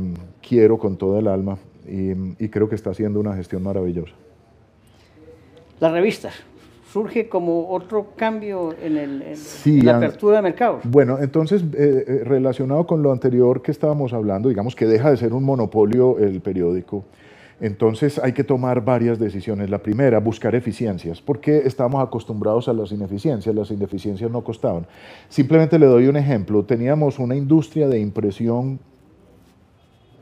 quiero 0.47 0.79
con 0.79 0.97
toda 0.97 1.19
el 1.19 1.27
alma 1.27 1.59
y, 1.89 2.13
y 2.45 2.49
creo 2.49 2.69
que 2.69 2.77
está 2.77 2.91
haciendo 2.91 3.19
una 3.19 3.35
gestión 3.35 3.63
maravillosa. 3.63 4.15
Las 5.81 5.93
revistas, 5.93 6.35
surge 6.93 7.29
como 7.29 7.71
otro 7.71 8.09
cambio 8.17 8.75
en, 8.83 9.25
la 9.85 9.97
apertura 9.97 10.37
de 10.37 10.43
mercados. 10.43 10.83
Bueno, 10.85 11.19
entonces, 11.21 11.63
eh, 11.63 12.05
eh, 12.07 12.21
relacionado 12.25 12.87
con 12.87 13.03
lo 13.03 13.13
anterior 13.13 13.63
que 13.63 13.71
estábamos 13.71 14.13
hablando, 14.13 14.51
digamos 14.51 14.77
que 14.77 14.85
deja 14.85 15.11
de 15.11 15.17
ser 15.17 15.33
un 15.33 15.43
monopolio 15.43 16.19
el 16.19 16.41
periódico, 16.41 17.05
Entonces 17.61 18.19
hay 18.19 18.33
que 18.33 18.45
tomar 18.45 18.85
varias 18.85 19.19
decisiones. 19.19 19.71
La 19.71 19.79
primera, 19.79 20.19
buscar 20.19 20.55
eficiencias, 20.55 21.23
porque 21.23 21.63
estamos 21.65 22.03
acostumbrados 22.03 22.69
a 22.69 22.73
las 22.73 22.91
ineficiencias, 22.93 23.55
las 23.55 23.71
ineficiencias 23.71 24.31
no 24.31 24.43
costaban. 24.43 24.87
Simplemente 25.29 25.79
le 25.79 25.87
doy 25.87 26.09
un 26.09 26.17
ejemplo, 26.17 26.65
teníamos 26.65 27.19
una 27.19 27.37
industria 27.37 27.89
de 27.89 28.01
impresión 28.01 28.81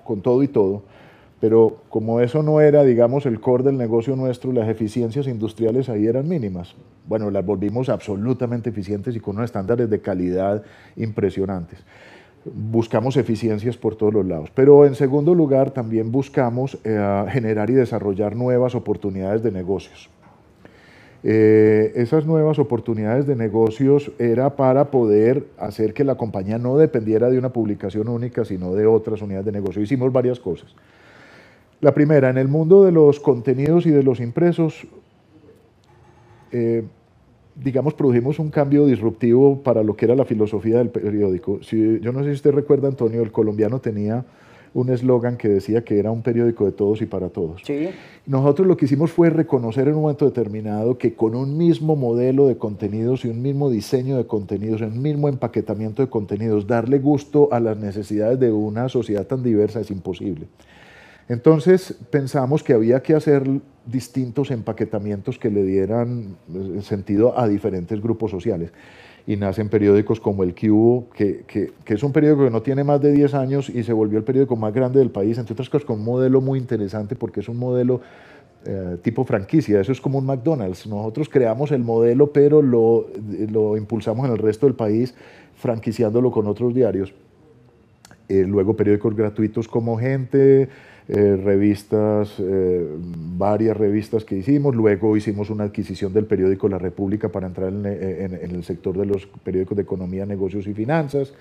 con 0.04 0.20
todo 0.20 0.42
y 0.42 0.48
todo, 0.48 0.82
pero 1.40 1.78
como 1.88 2.20
eso 2.20 2.42
no 2.42 2.61
era, 2.61 2.85
digamos, 2.85 3.26
el 3.26 3.40
core 3.40 3.64
del 3.64 3.78
negocio 3.78 4.14
nuestro, 4.14 4.52
las 4.52 4.68
eficiencias 4.68 5.26
industriales 5.26 5.88
ahí 5.88 6.06
eran 6.06 6.28
mínimas. 6.28 6.75
Bueno, 7.06 7.30
las 7.30 7.44
volvimos 7.44 7.88
absolutamente 7.88 8.70
eficientes 8.70 9.16
y 9.16 9.20
con 9.20 9.37
unos 9.37 9.47
estándares 9.47 9.88
de 9.88 10.00
calidad 10.00 10.62
impresionantes 10.97 11.78
buscamos 12.44 13.16
eficiencias 13.16 13.76
por 13.76 13.97
todos 13.97 14.14
los 14.14 14.26
lados. 14.26 14.50
Pero 14.54 14.87
en 14.87 14.94
segundo 14.94 15.35
lugar, 15.35 15.73
también 15.73 16.11
buscamos 16.11 16.78
eh, 16.85 17.25
generar 17.28 17.70
y 17.70 17.75
desarrollar 17.75 18.37
nuevas 18.37 18.75
oportunidades 18.75 19.42
de 19.42 19.52
negocios. 19.52 20.09
Eh, 21.23 21.92
esas 21.97 22.25
nuevas 22.25 22.59
oportunidades 22.59 23.26
de 23.26 23.37
negocios 23.37 24.11
era 24.18 24.56
para 24.56 24.90
poder 24.90 25.49
hacer 25.59 25.92
que 25.92 26.02
la 26.02 26.14
compañía 26.14 26.56
no 26.56 26.78
dependiera 26.78 27.28
de 27.28 27.38
una 27.38 27.50
publicación 27.50 28.09
única, 28.09 28.44
sino 28.47 28.75
de 28.75 28.87
otras 28.87 29.20
unidades 29.20 29.44
de 29.44 29.52
negocio. 29.52 29.82
Hicimos 29.82 30.11
varias 30.12 30.40
cosas. 30.40 30.75
La 31.80 31.94
primera, 31.94 32.28
en 32.28 32.38
el 32.38 32.49
mundo 32.49 32.84
de 32.84 32.92
los 32.92 33.20
contenidos 33.20 33.87
y 33.87 33.90
de 33.90 34.02
los 34.02 34.20
impresos, 34.20 34.87
eh, 36.52 36.84
digamos, 37.54 37.94
produjimos 37.94 38.38
un 38.38 38.50
cambio 38.50 38.87
disruptivo 38.87 39.62
para 39.62 39.82
lo 39.82 39.96
que 39.96 40.04
era 40.04 40.14
la 40.14 40.25
filosofía 40.25 40.78
del 40.78 40.90
periódico. 40.90 41.62
Si, 41.62 42.00
yo 42.00 42.12
no 42.12 42.20
sé 42.20 42.26
si 42.26 42.32
usted 42.32 42.52
recuerda, 42.52 42.88
Antonio, 42.88 43.22
el 43.22 43.32
colombiano 43.32 43.80
tenía 43.80 44.25
un 44.72 44.88
eslogan 44.90 45.37
que 45.37 45.49
decía 45.49 45.82
que 45.82 45.99
era 45.99 46.10
un 46.10 46.22
periódico 46.22 46.64
de 46.64 46.72
todos 46.72 47.02
y 47.02 47.06
para 47.06 47.28
todos. 47.28 47.62
Sí. 47.64 47.88
Nosotros 48.26 48.68
lo 48.68 48.76
que 48.76 48.84
hicimos 48.84 49.10
fue 49.10 49.30
reconocer 49.30 49.88
en 49.88 49.94
un 49.94 50.02
momento 50.02 50.26
determinado 50.26 50.96
que 50.96 51.14
con 51.14 51.34
un 51.34 51.56
mismo 51.56 51.96
modelo 51.96 52.46
de 52.46 52.56
contenidos 52.56 53.25
y 53.25 53.28
un 53.28 53.42
mismo 53.42 53.68
diseño 53.68 54.16
de 54.16 54.26
contenidos, 54.26 54.80
un 54.80 55.02
mismo 55.02 55.28
empaquetamiento 55.28 56.02
de 56.02 56.08
contenidos, 56.08 56.66
darle 56.66 56.99
gusto 56.99 57.49
a 57.50 57.58
las 57.58 57.76
necesidades 57.78 58.38
de 58.38 58.52
una 58.52 58.88
sociedad 58.88 59.26
tan 59.26 59.42
diversa 59.42 59.80
es 59.80 59.90
imposible. 59.90 60.46
Entonces 61.30 61.94
pensamos 62.10 62.64
que 62.64 62.72
había 62.72 63.00
que 63.04 63.14
hacer 63.14 63.49
distintos 63.87 64.50
empaquetamientos 64.50 65.38
que 65.38 65.49
le 65.49 65.62
dieran 65.62 66.37
eh, 66.52 66.82
sentido 66.82 67.38
a 67.38 67.46
diferentes 67.46 68.02
grupos 68.02 68.32
sociales. 68.32 68.72
Y 69.28 69.37
nacen 69.37 69.68
periódicos 69.68 70.18
como 70.18 70.42
El 70.42 70.56
Cubo, 70.56 71.08
que, 71.10 71.44
que, 71.46 71.94
es 71.94 72.02
un 72.02 72.10
periódico 72.10 72.42
que 72.42 72.50
no 72.50 72.62
tiene 72.62 72.82
más 72.82 73.00
de 73.00 73.12
10 73.12 73.34
años 73.34 73.70
y 73.70 73.84
se 73.84 73.92
volvió 73.92 74.18
el 74.18 74.25
periódico 74.25 74.56
más 74.56 74.75
grande 74.75 74.99
del 74.99 75.10
país, 75.10 75.38
entre 75.38 75.52
otras 75.52 75.70
cosas 75.70 75.87
con 75.87 76.00
un 76.00 76.04
modelo 76.04 76.40
muy 76.40 76.58
interesante 76.58 77.14
porque 77.14 77.38
es 77.38 77.49
un 77.49 77.58
modelo 77.58 78.00
eh, 78.64 78.96
tipo 79.00 79.25
franquicia, 79.25 79.80
eso 79.80 79.92
es 79.92 80.00
como 80.00 80.18
un 80.18 80.26
McDonald's. 80.26 80.84
Nosotros 80.88 81.28
creamos 81.28 81.70
el 81.70 81.84
modelo, 81.84 82.32
pero 82.32 82.60
lo, 82.60 83.06
lo 83.52 83.76
impulsamos 83.76 84.26
en 84.26 84.32
el 84.32 84.38
resto 84.38 84.66
del 84.66 84.75
país, 84.75 85.14
franquiciándolo 85.54 86.32
con 86.32 86.49
otros 86.49 86.75
diarios. 86.75 87.14
Eh, 88.28 88.44
luego 88.46 88.75
periódicos 88.75 89.14
gratuitos 89.14 89.68
como 89.68 89.96
Gente, 89.96 90.68
eh, 91.12 91.37
revistas, 91.43 92.35
eh, 92.38 92.87
varias 93.37 93.76
revistas 93.76 94.25
que 94.25 94.37
hicimos. 94.37 94.76
Luego 94.76 95.17
hicimos 95.17 95.50
una 95.50 95.64
adquisición 95.64 96.12
del 96.12 96.25
periódico 96.25 96.69
La 96.69 96.79
República 96.79 97.29
para 97.29 97.49
entrar 97.49 97.69
en, 97.69 97.85
el 97.85 98.62
sector 98.62 98.97
de 98.97 99.07
los 99.07 99.26
periódicos 99.26 99.76
de 99.76 99.83
economía, 99.83 100.25
negocios 100.25 100.68
y 100.68 100.73
finanzas, 100.73 101.33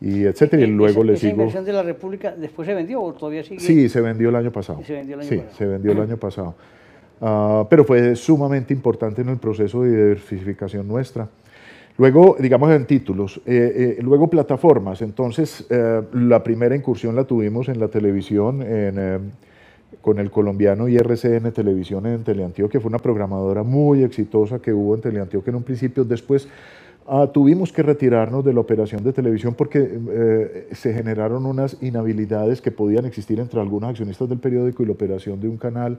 y 0.00 0.24
etcétera. 0.24 0.64
Y 0.64 0.66
luego 0.66 1.04
les 1.04 1.18
¿Esa 1.18 1.28
inversión 1.28 1.64
de 1.64 1.72
La 1.74 1.84
República 1.84 2.34
después 2.36 2.66
se 2.66 2.74
vendió 2.74 3.00
o 3.00 3.12
todavía 3.12 3.44
sigue? 3.44 3.60
Sí, 3.60 3.88
se 3.88 4.00
vendió 4.00 4.30
el 4.30 4.36
año 4.36 4.50
pasado. 4.50 4.82
Se 4.84 4.94
vendió 4.94 5.14
el 5.14 5.20
año 5.20 5.28
sí, 5.28 5.36
pasado. 5.36 5.56
se 5.56 5.66
vendió 5.66 5.92
el 5.92 6.00
año 6.00 6.16
pasado. 6.16 6.54
Ah, 7.20 7.66
pero 7.70 7.84
fue 7.84 8.16
sumamente 8.16 8.74
importante 8.74 9.22
en 9.22 9.28
el 9.28 9.36
proceso 9.36 9.84
de 9.84 9.90
diversificación 9.90 10.88
nuestra. 10.88 11.28
Luego, 11.98 12.36
digamos 12.38 12.70
en 12.70 12.86
títulos, 12.86 13.38
eh, 13.44 13.96
eh, 13.98 14.02
luego 14.02 14.30
plataformas. 14.30 15.02
Entonces, 15.02 15.66
eh, 15.68 16.00
la 16.12 16.44
primera 16.44 16.76
incursión 16.76 17.16
la 17.16 17.24
tuvimos 17.24 17.68
en 17.68 17.80
la 17.80 17.88
televisión, 17.88 18.64
con 20.00 20.20
el 20.20 20.30
colombiano 20.30 20.86
IRCN 20.86 21.50
Televisión 21.50 22.06
en 22.06 22.22
Teleantioquia, 22.22 22.80
fue 22.80 22.88
una 22.88 22.98
programadora 22.98 23.64
muy 23.64 24.04
exitosa 24.04 24.60
que 24.60 24.72
hubo 24.72 24.94
en 24.94 25.00
Teleantioquia 25.00 25.50
en 25.50 25.56
un 25.56 25.64
principio. 25.64 26.04
Después 26.04 26.48
ah, 27.08 27.28
tuvimos 27.32 27.72
que 27.72 27.82
retirarnos 27.82 28.44
de 28.44 28.52
la 28.52 28.60
operación 28.60 29.02
de 29.02 29.12
televisión 29.12 29.54
porque 29.54 30.68
se 30.70 30.94
generaron 30.94 31.46
unas 31.46 31.82
inhabilidades 31.82 32.60
que 32.60 32.70
podían 32.70 33.06
existir 33.06 33.40
entre 33.40 33.60
algunos 33.60 33.90
accionistas 33.90 34.28
del 34.28 34.38
periódico 34.38 34.84
y 34.84 34.86
la 34.86 34.92
operación 34.92 35.40
de 35.40 35.48
un 35.48 35.56
canal 35.56 35.98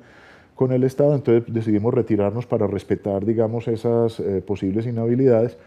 con 0.55 0.71
el 0.71 0.85
Estado. 0.85 1.13
Entonces 1.13 1.53
decidimos 1.53 1.93
retirarnos 1.93 2.45
para 2.45 2.67
respetar, 2.67 3.25
digamos, 3.25 3.67
esas 3.67 4.21
posibles 4.45 4.85
inhabilidades. 4.85 5.57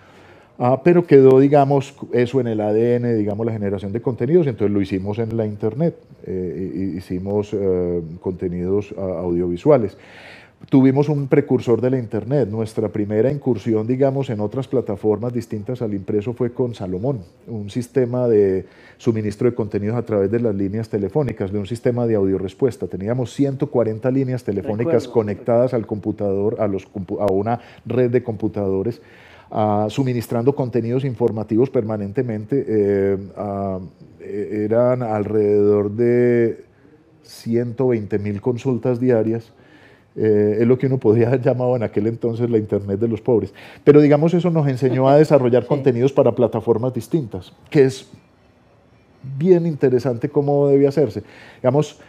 Ah, 0.58 0.80
pero 0.84 1.06
quedó, 1.06 1.40
digamos, 1.40 1.94
eso 2.12 2.40
en 2.40 2.46
el 2.46 2.60
ADN, 2.60 3.16
digamos, 3.16 3.46
la 3.46 3.52
generación 3.52 3.92
de 3.92 4.02
contenidos, 4.02 4.46
entonces 4.46 4.72
lo 4.72 4.80
hicimos 4.80 5.18
en 5.18 5.36
la 5.36 5.46
Internet, 5.46 5.96
eh, 6.24 6.92
hicimos 6.96 7.50
eh, 7.52 8.02
contenidos 8.20 8.94
audiovisuales. 8.96 9.96
Tuvimos 10.68 11.08
un 11.08 11.26
precursor 11.26 11.80
de 11.80 11.90
la 11.90 11.98
Internet, 11.98 12.48
nuestra 12.48 12.88
primera 12.88 13.32
incursión, 13.32 13.86
digamos, 13.86 14.30
en 14.30 14.38
otras 14.40 14.68
plataformas 14.68 15.32
distintas 15.32 15.82
al 15.82 15.92
impreso 15.92 16.34
fue 16.34 16.52
con 16.52 16.74
Salomón, 16.74 17.20
un 17.48 17.68
sistema 17.68 18.28
de 18.28 18.66
suministro 18.96 19.50
de 19.50 19.56
contenidos 19.56 19.96
a 19.96 20.02
través 20.02 20.30
de 20.30 20.38
las 20.38 20.54
líneas 20.54 20.88
telefónicas, 20.88 21.50
de 21.50 21.58
un 21.58 21.66
sistema 21.66 22.06
de 22.06 22.14
audio-respuesta. 22.14 22.86
Teníamos 22.86 23.32
140 23.32 24.08
líneas 24.12 24.44
telefónicas 24.44 25.08
conectadas 25.08 25.74
al 25.74 25.86
computador, 25.86 26.60
a, 26.60 26.68
los, 26.68 26.86
a 27.18 27.32
una 27.32 27.60
red 27.84 28.10
de 28.10 28.22
computadores 28.22 29.02
suministrando 29.88 30.54
contenidos 30.54 31.04
informativos 31.04 31.70
permanentemente. 31.70 32.64
Eh, 32.66 33.18
e, 34.20 34.64
eran 34.64 35.02
alrededor 35.02 35.90
de 35.90 36.64
120 37.22 38.18
mil 38.18 38.40
consultas 38.40 38.98
diarias. 38.98 39.52
Eh, 40.14 40.58
es 40.60 40.66
lo 40.66 40.78
que 40.78 40.86
uno 40.86 40.98
podía 40.98 41.28
haber 41.28 41.40
llamado 41.40 41.74
en 41.76 41.82
aquel 41.82 42.06
entonces 42.06 42.48
la 42.48 42.58
Internet 42.58 43.00
de 43.00 43.08
los 43.08 43.20
pobres. 43.20 43.52
Pero 43.84 44.00
digamos, 44.00 44.34
eso 44.34 44.50
nos 44.50 44.66
enseñó 44.68 45.08
a 45.08 45.16
desarrollar 45.16 45.66
contenidos 45.72 46.12
para 46.12 46.32
plataformas 46.32 46.94
distintas, 46.94 47.52
que 47.70 47.84
es 47.84 48.10
bien 49.38 49.66
interesante 49.66 50.28
cómo 50.28 50.68
debe 50.68 50.86
hacerse. 50.86 51.22
Digamos, 51.56 52.00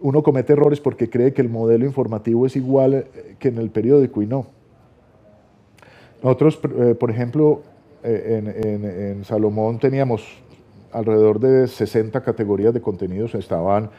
uno 0.00 0.22
comete 0.22 0.52
errores 0.54 0.80
porque 0.80 1.10
cree 1.10 1.32
que 1.32 1.42
el 1.42 1.48
modelo 1.48 1.84
informativo 1.84 2.46
es 2.46 2.56
igual 2.56 3.06
que 3.38 3.48
en 3.48 3.58
el 3.58 3.70
periódico 3.70 4.22
y 4.22 4.26
no. 4.26 4.59
Nosotros, 6.22 6.60
eh, 6.78 6.94
por 6.94 7.10
ejemplo, 7.10 7.62
eh, 8.02 9.16
en, 9.16 9.24
Salomón 9.24 9.78
teníamos 9.78 10.22
alrededor 10.92 11.40
de 11.40 11.66
60 11.66 12.20
categorías 12.22 12.74
de 12.74 12.80
contenidos, 12.80 13.34
estaban 13.34 13.90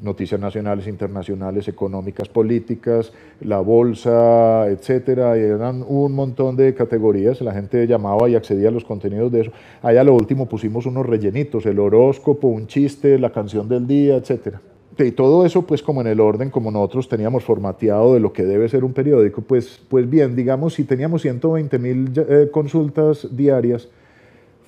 noticias 0.00 0.40
nacionales, 0.40 0.86
internacionales, 0.86 1.66
económicas, 1.66 2.28
políticas, 2.28 3.12
la 3.40 3.58
bolsa, 3.58 4.68
etcétera, 4.68 5.36
y 5.36 5.40
eran 5.40 5.84
un 5.86 6.12
montón 6.12 6.56
de 6.56 6.72
categorías, 6.74 7.40
la 7.40 7.52
gente 7.52 7.86
llamaba 7.86 8.28
y 8.28 8.36
accedía 8.36 8.68
a 8.68 8.72
los 8.72 8.84
contenidos 8.84 9.32
de 9.32 9.42
eso. 9.42 9.52
Allá 9.82 10.04
lo 10.04 10.14
último 10.14 10.46
pusimos 10.46 10.86
unos 10.86 11.04
rellenitos, 11.04 11.66
el 11.66 11.80
horóscopo, 11.80 12.46
un 12.46 12.68
chiste, 12.68 13.18
la 13.18 13.30
canción 13.30 13.68
del 13.68 13.86
día, 13.86 14.16
etcétera 14.16 14.60
y 15.06 15.12
todo 15.12 15.46
eso, 15.46 15.62
pues 15.62 15.82
como 15.82 16.00
en 16.00 16.06
el 16.06 16.20
orden, 16.20 16.50
como 16.50 16.70
nosotros 16.70 17.08
teníamos 17.08 17.44
formateado 17.44 18.14
de 18.14 18.20
lo 18.20 18.32
que 18.32 18.44
debe 18.44 18.68
ser 18.68 18.84
un 18.84 18.92
periódico, 18.92 19.42
pues, 19.42 19.80
pues 19.88 20.08
bien, 20.08 20.34
digamos, 20.34 20.74
si 20.74 20.84
teníamos 20.84 21.22
120 21.22 21.78
mil 21.78 22.12
eh, 22.16 22.48
consultas 22.50 23.28
diarias, 23.30 23.88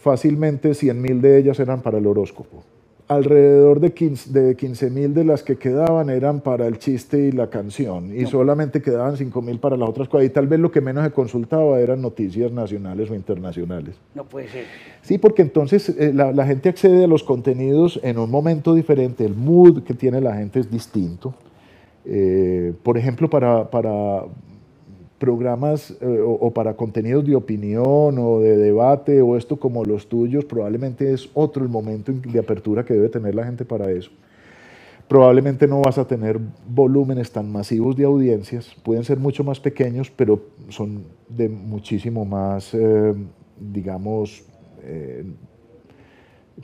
fácilmente 0.00 0.74
100 0.74 1.02
mil 1.02 1.20
de 1.20 1.38
ellas 1.38 1.60
eran 1.60 1.82
para 1.82 1.98
el 1.98 2.06
horóscopo 2.06 2.62
alrededor 3.10 3.80
de 3.80 3.92
15 3.92 4.90
mil 4.90 5.12
de, 5.12 5.24
las 5.24 5.42
que 5.42 5.56
quedaban 5.56 6.10
eran 6.10 6.40
para 6.40 6.68
el 6.68 6.78
chiste 6.78 7.18
y 7.18 7.32
la 7.32 7.50
canción, 7.50 8.16
y 8.16 8.24
solamente 8.26 8.80
quedaban 8.80 9.16
5 9.16 9.42
mil 9.42 9.58
para 9.58 9.76
las 9.76 9.88
otras 9.88 10.08
cosas. 10.08 10.26
Y 10.26 10.30
tal 10.30 10.46
vez 10.46 10.60
lo 10.60 10.70
que 10.70 10.80
menos 10.80 11.04
se 11.04 11.10
consultaba 11.10 11.80
eran 11.80 12.00
noticias 12.00 12.52
nacionales 12.52 13.10
o 13.10 13.16
internacionales. 13.16 13.96
No 14.14 14.22
puede 14.22 14.46
ser. 14.46 14.64
Sí, 15.02 15.18
porque 15.18 15.42
entonces 15.42 15.88
eh, 15.88 16.12
la, 16.14 16.46
gente 16.46 16.68
accede 16.68 17.02
a 17.02 17.08
los 17.08 17.24
contenidos 17.24 17.98
en 18.04 18.16
un 18.16 18.30
momento 18.30 18.74
diferente, 18.74 19.24
el 19.24 19.34
mood 19.34 19.82
que 19.82 19.94
tiene 19.94 20.20
la 20.20 20.36
gente 20.36 20.60
es 20.60 20.70
distinto. 20.70 21.34
Eh, 22.04 22.74
por 22.84 22.96
ejemplo, 22.96 23.28
para, 23.28 23.68
para, 23.68 24.22
programas 25.20 25.94
eh, 26.00 26.18
o, 26.24 26.50
para 26.50 26.74
contenidos 26.74 27.24
de 27.26 27.36
opinión 27.36 28.18
o 28.18 28.40
de 28.40 28.56
debate 28.56 29.20
o 29.20 29.36
esto 29.36 29.60
como 29.60 29.84
los 29.84 30.08
tuyos, 30.08 30.44
probablemente 30.46 31.12
es 31.12 31.28
otro 31.34 31.62
el 31.62 31.68
momento 31.68 32.10
de 32.10 32.38
apertura 32.38 32.84
que 32.84 32.94
debe 32.94 33.08
tener 33.10 33.34
la 33.34 33.44
gente 33.44 33.64
para 33.64 33.92
eso. 33.92 34.10
Probablemente 35.06 35.66
no 35.68 35.82
vas 35.82 35.98
a 35.98 36.06
tener 36.06 36.40
volúmenes 36.66 37.30
tan 37.30 37.52
masivos 37.52 37.96
de 37.96 38.04
audiencias, 38.04 38.74
pueden 38.82 39.04
ser 39.04 39.18
mucho 39.18 39.44
más 39.44 39.60
pequeños, 39.60 40.10
pero 40.10 40.40
son 40.70 41.04
de 41.28 41.48
muchísimo 41.48 42.24
más, 42.24 42.72
eh, 42.72 43.14
digamos, 43.60 44.42
eh, 44.82 45.24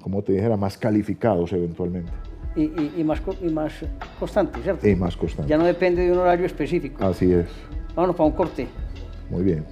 como 0.01 0.23
te 0.23 0.33
dijera, 0.33 0.57
más 0.57 0.79
calificados 0.79 1.53
eventualmente. 1.53 2.11
y, 2.57 3.05
más, 3.05 3.21
y 3.43 3.51
más 3.51 3.85
constante, 4.19 4.61
¿cierto? 4.63 4.89
Y 4.89 4.97
más 4.97 5.15
constante. 5.15 5.51
Ya 5.51 5.59
no 5.59 5.65
depende 5.65 6.07
de 6.07 6.13
un 6.13 6.19
horario 6.19 6.47
específico. 6.47 7.05
Así 7.05 7.31
es. 7.31 7.47
Vámonos 7.97 8.15
para 8.15 8.29
un 8.29 8.37
corte. 8.37 8.69
Muy 9.31 9.43
bien. 9.43 9.65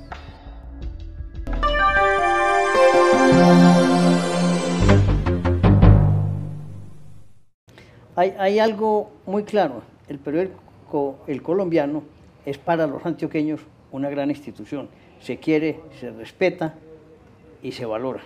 Hay, 8.17 8.35
hay 8.39 8.59
algo 8.61 9.11
muy 9.27 9.45
claro. 9.45 9.83
El 10.09 10.19
periódico 10.19 11.19
El 11.27 11.43
Colombiano 11.43 12.03
es 12.47 12.57
para 12.57 12.87
los 12.87 13.05
antioqueños 13.05 13.61
una 13.93 14.09
gran 14.09 14.31
institución. 14.31 14.89
Se 15.21 15.37
quiere, 15.37 15.81
se 16.01 16.11
respeta 16.11 16.77
y 17.63 17.73
se 17.73 17.85
valora. 17.85 18.23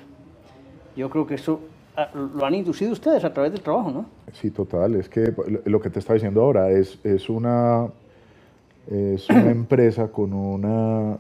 Yo 0.95 1.11
creo 1.11 1.27
que 1.27 1.35
eso 1.35 1.59
ah, 1.97 2.09
lo 2.15 2.47
han 2.47 2.55
inducido 2.55 2.93
ustedes 2.93 3.25
a 3.25 3.35
través 3.35 3.51
del 3.51 3.63
trabajo, 3.63 3.91
¿no? 3.91 4.07
Sí, 4.33 4.53
total. 4.53 4.95
Es 4.95 5.09
que 5.09 5.35
lo 5.65 5.81
que 5.81 5.91
te 5.91 5.99
estaba 5.99 6.15
diciendo 6.15 6.41
ahora 6.43 6.71
es, 6.71 7.01
es 7.05 7.29
una 7.29 7.89
es 8.91 9.29
una 9.29 9.51
empresa 9.51 10.09
con 10.09 10.33
una, 10.33 11.19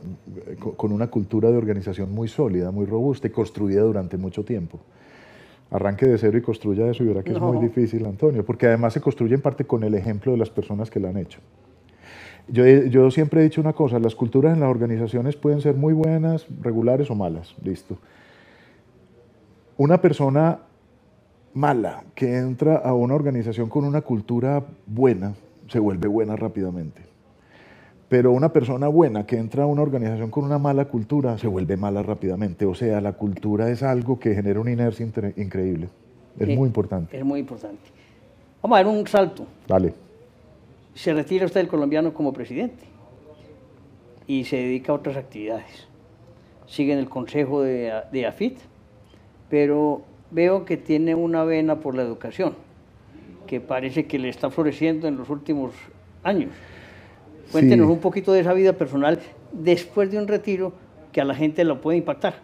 con 0.76 0.90
una 0.92 1.08
cultura 1.08 1.50
de 1.50 1.56
organización 1.56 2.12
muy 2.12 2.28
sólida, 2.28 2.70
muy 2.70 2.86
robusta 2.86 3.26
y 3.26 3.30
construida 3.30 3.82
durante 3.82 4.16
mucho 4.16 4.44
tiempo. 4.44 4.80
Arranque 5.70 6.06
de 6.06 6.16
cero 6.16 6.38
y 6.38 6.40
construya 6.40 6.90
eso 6.90 7.04
y 7.04 7.08
verá 7.08 7.22
que 7.22 7.32
es 7.32 7.40
muy 7.40 7.58
difícil, 7.58 8.06
Antonio, 8.06 8.44
porque 8.44 8.66
además 8.66 8.94
se 8.94 9.02
construye 9.02 9.34
en 9.34 9.42
parte 9.42 9.66
con 9.66 9.84
el 9.84 9.94
ejemplo 9.94 10.32
de 10.32 10.38
las 10.38 10.48
personas 10.48 10.90
que 10.90 10.98
la 10.98 11.10
han 11.10 11.18
hecho. 11.18 11.40
Yo, 12.48 12.64
yo 12.64 13.10
siempre 13.10 13.42
he 13.42 13.44
dicho 13.44 13.60
una 13.60 13.74
cosa, 13.74 13.98
las 13.98 14.14
culturas 14.14 14.54
en 14.54 14.60
las 14.60 14.70
organizaciones 14.70 15.36
pueden 15.36 15.60
ser 15.60 15.74
muy 15.74 15.92
buenas, 15.92 16.46
regulares 16.62 17.10
o 17.10 17.14
malas, 17.14 17.54
listo. 17.62 17.98
Una 19.76 20.00
persona 20.00 20.60
mala 21.52 22.04
que 22.14 22.38
entra 22.38 22.76
a 22.76 22.94
una 22.94 23.14
organización 23.14 23.68
con 23.68 23.84
una 23.84 24.00
cultura 24.00 24.64
buena, 24.86 25.34
se 25.68 25.78
vuelve 25.78 26.08
buena 26.08 26.34
rápidamente. 26.34 27.07
Pero 28.08 28.32
una 28.32 28.52
persona 28.52 28.88
buena 28.88 29.26
que 29.26 29.36
entra 29.36 29.64
a 29.64 29.66
una 29.66 29.82
organización 29.82 30.30
con 30.30 30.44
una 30.44 30.58
mala 30.58 30.86
cultura 30.86 31.36
se 31.36 31.46
vuelve 31.46 31.76
mala 31.76 32.02
rápidamente. 32.02 32.64
O 32.64 32.74
sea, 32.74 33.00
la 33.00 33.12
cultura 33.12 33.70
es 33.70 33.82
algo 33.82 34.18
que 34.18 34.34
genera 34.34 34.60
una 34.60 34.72
inercia 34.72 35.06
increíble. 35.36 35.88
Es 36.38 36.48
muy 36.56 36.66
importante. 36.66 37.18
Es 37.18 37.24
muy 37.24 37.40
importante. 37.40 37.82
Vamos 38.62 38.78
a 38.78 38.82
dar 38.82 38.92
un 38.92 39.06
salto. 39.06 39.46
Dale. 39.66 39.92
Se 40.94 41.12
retira 41.12 41.44
usted 41.44 41.60
del 41.60 41.68
colombiano 41.68 42.14
como 42.14 42.32
presidente 42.32 42.84
y 44.26 44.44
se 44.44 44.56
dedica 44.56 44.92
a 44.92 44.94
otras 44.94 45.16
actividades. 45.16 45.86
Sigue 46.66 46.92
en 46.92 46.98
el 46.98 47.08
consejo 47.08 47.62
de, 47.62 47.92
de 48.10 48.26
AFIT, 48.26 48.58
pero 49.50 50.02
veo 50.30 50.64
que 50.64 50.76
tiene 50.76 51.14
una 51.14 51.44
vena 51.44 51.80
por 51.80 51.94
la 51.94 52.02
educación, 52.02 52.54
que 53.46 53.60
parece 53.60 54.06
que 54.06 54.18
le 54.18 54.28
está 54.28 54.50
floreciendo 54.50 55.08
en 55.08 55.16
los 55.16 55.30
últimos 55.30 55.72
años. 56.22 56.50
Cuéntenos 57.52 57.88
un 57.88 57.98
poquito 57.98 58.32
de 58.32 58.40
esa 58.40 58.52
vida 58.52 58.74
personal 58.74 59.18
después 59.52 60.10
de 60.10 60.18
un 60.18 60.28
retiro 60.28 60.72
que 61.12 61.20
a 61.20 61.24
la 61.24 61.34
gente 61.34 61.64
lo 61.64 61.80
puede 61.80 61.98
impactar. 61.98 62.34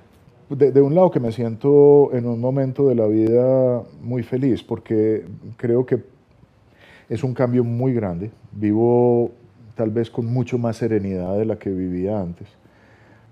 De, 0.49 0.81
un 0.81 0.95
lado 0.95 1.11
que 1.11 1.21
me 1.21 1.33
siento 1.33 2.11
en 2.13 2.27
un 2.27 2.41
momento 2.41 2.89
de 2.89 2.95
la 2.95 3.07
vida 3.07 3.83
muy 4.03 4.23
feliz 4.23 4.63
porque 4.63 5.25
creo 5.57 5.87
que 5.87 6.03
es 7.09 7.25
un 7.25 7.35
cambio 7.35 7.65
muy 7.65 7.93
grande. 7.93 8.31
Vivo 8.53 9.31
tal 9.75 9.91
vez 9.91 10.11
con 10.11 10.27
mucho 10.27 10.59
más 10.59 10.77
serenidad 10.77 11.37
de 11.37 11.45
la 11.45 11.59
que 11.59 11.71
vivía 11.71 12.21
antes. 12.21 12.49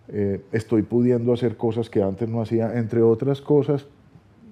Eh, 0.09 0.41
estoy 0.53 0.83
pudiendo 0.83 1.33
hacer 1.33 1.57
cosas 1.57 1.89
que 1.89 2.03
antes 2.03 2.29
no 2.29 2.43
hacía, 2.43 2.79
entre 2.79 3.03
otras 3.03 3.41
cosas, 3.41 3.87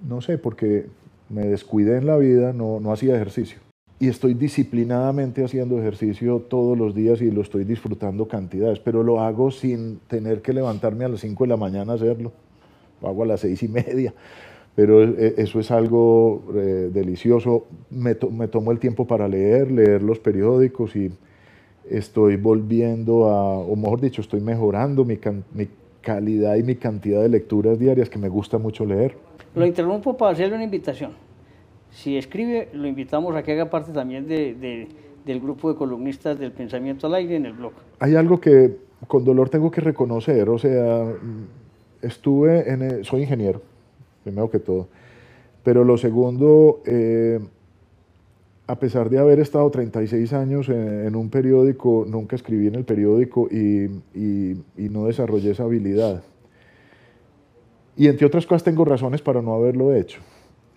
no 0.07 0.21
sé, 0.21 0.37
porque 0.37 0.87
me 1.29 1.45
descuidé 1.45 1.97
en 1.97 2.07
la 2.07 2.17
vida, 2.17 2.53
no, 2.53 2.79
no 2.79 2.91
hacía 2.91 3.15
ejercicio 3.15 3.59
y 4.01 4.07
estoy 4.07 4.33
disciplinadamente 4.33 5.45
haciendo 5.45 5.77
ejercicio 5.77 6.39
todos 6.39 6.75
los 6.75 6.95
días 6.95 7.21
y 7.21 7.29
lo 7.29 7.41
estoy 7.41 7.65
disfrutando 7.65 8.27
cantidades, 8.27 8.79
pero 8.79 9.03
lo 9.03 9.21
hago 9.21 9.51
sin 9.51 9.99
tener 10.07 10.41
que 10.41 10.53
levantarme 10.53 11.05
a 11.05 11.07
las 11.07 11.19
5 11.19 11.43
de 11.43 11.47
la 11.47 11.55
mañana 11.55 11.91
a 11.91 11.95
hacerlo, 11.97 12.31
lo 12.99 13.07
hago 13.07 13.21
a 13.21 13.25
las 13.27 13.41
6 13.41 13.61
y 13.61 13.67
media, 13.67 14.11
pero 14.73 15.03
e, 15.03 15.35
eso 15.37 15.59
es 15.59 15.69
algo 15.69 16.41
eh, 16.55 16.89
delicioso. 16.91 17.67
Me, 17.91 18.17
me, 18.31 18.47
tomo 18.47 18.71
el 18.71 18.79
tiempo 18.79 19.05
para 19.05 19.27
leer, 19.27 19.69
leer 19.69 20.01
los 20.01 20.17
periódicos 20.17 20.95
y 20.95 21.11
estoy 21.87 22.37
volviendo 22.37 23.29
a, 23.29 23.59
o 23.59 23.75
mejor 23.75 24.01
dicho, 24.01 24.21
estoy 24.21 24.41
mejorando 24.41 25.05
mi, 25.05 25.19
mi 25.53 25.67
calidad 26.01 26.55
y 26.55 26.63
mi 26.63 26.75
cantidad 26.75 27.21
de 27.21 27.29
lecturas 27.29 27.77
diarias 27.77 28.09
que 28.09 28.17
me 28.17 28.29
gusta 28.29 28.57
mucho 28.57 28.83
leer. 28.83 29.15
Lo 29.53 29.63
interrumpo 29.63 30.17
para 30.17 30.31
hacerle 30.31 30.55
una 30.55 30.63
invitación 30.63 31.11
si 31.91 32.17
escribe, 32.17 32.69
lo 32.73 32.87
invitamos 32.87 33.35
a 33.35 33.43
que 33.43 33.51
haga 33.51 33.69
parte 33.69 33.91
también 33.91 34.27
de, 34.27 34.87
del 35.25 35.39
grupo 35.39 35.71
de 35.71 35.77
columnistas 35.77 36.39
del 36.39 36.51
Pensamiento 36.51 37.07
al 37.07 37.15
Aire 37.15 37.35
en 37.35 37.45
el 37.45 37.53
blog. 37.53 37.73
Hay 37.99 38.15
algo 38.15 38.39
que 38.39 38.77
con 39.07 39.23
dolor 39.25 39.49
tengo 39.49 39.69
que 39.71 39.81
reconocer, 39.81 40.49
o 40.49 40.57
sea, 40.57 41.05
estuve 42.01 42.71
en, 42.71 43.03
soy 43.03 43.21
ingeniero, 43.21 43.61
primero 44.23 44.49
que 44.49 44.59
todo, 44.59 44.87
pero 45.63 45.83
lo 45.83 45.97
segundo, 45.97 46.81
eh, 46.85 47.39
a 48.67 48.79
pesar 48.79 49.09
de 49.09 49.19
haber 49.19 49.39
estado 49.39 49.69
36 49.69 50.31
años 50.33 50.69
en, 50.69 51.15
un 51.15 51.29
periódico, 51.29 52.05
nunca 52.07 52.35
escribí 52.35 52.67
en 52.67 52.75
el 52.75 52.85
periódico 52.85 53.49
y, 53.51 53.89
y 54.13 54.89
no 54.89 55.05
desarrollé 55.05 55.51
esa 55.51 55.63
habilidad. 55.63 56.23
Y 57.97 58.07
entre 58.07 58.25
otras 58.25 58.45
cosas 58.45 58.63
tengo 58.63 58.85
razones 58.85 59.21
para 59.21 59.41
no 59.41 59.53
haberlo 59.53 59.93
hecho. 59.93 60.21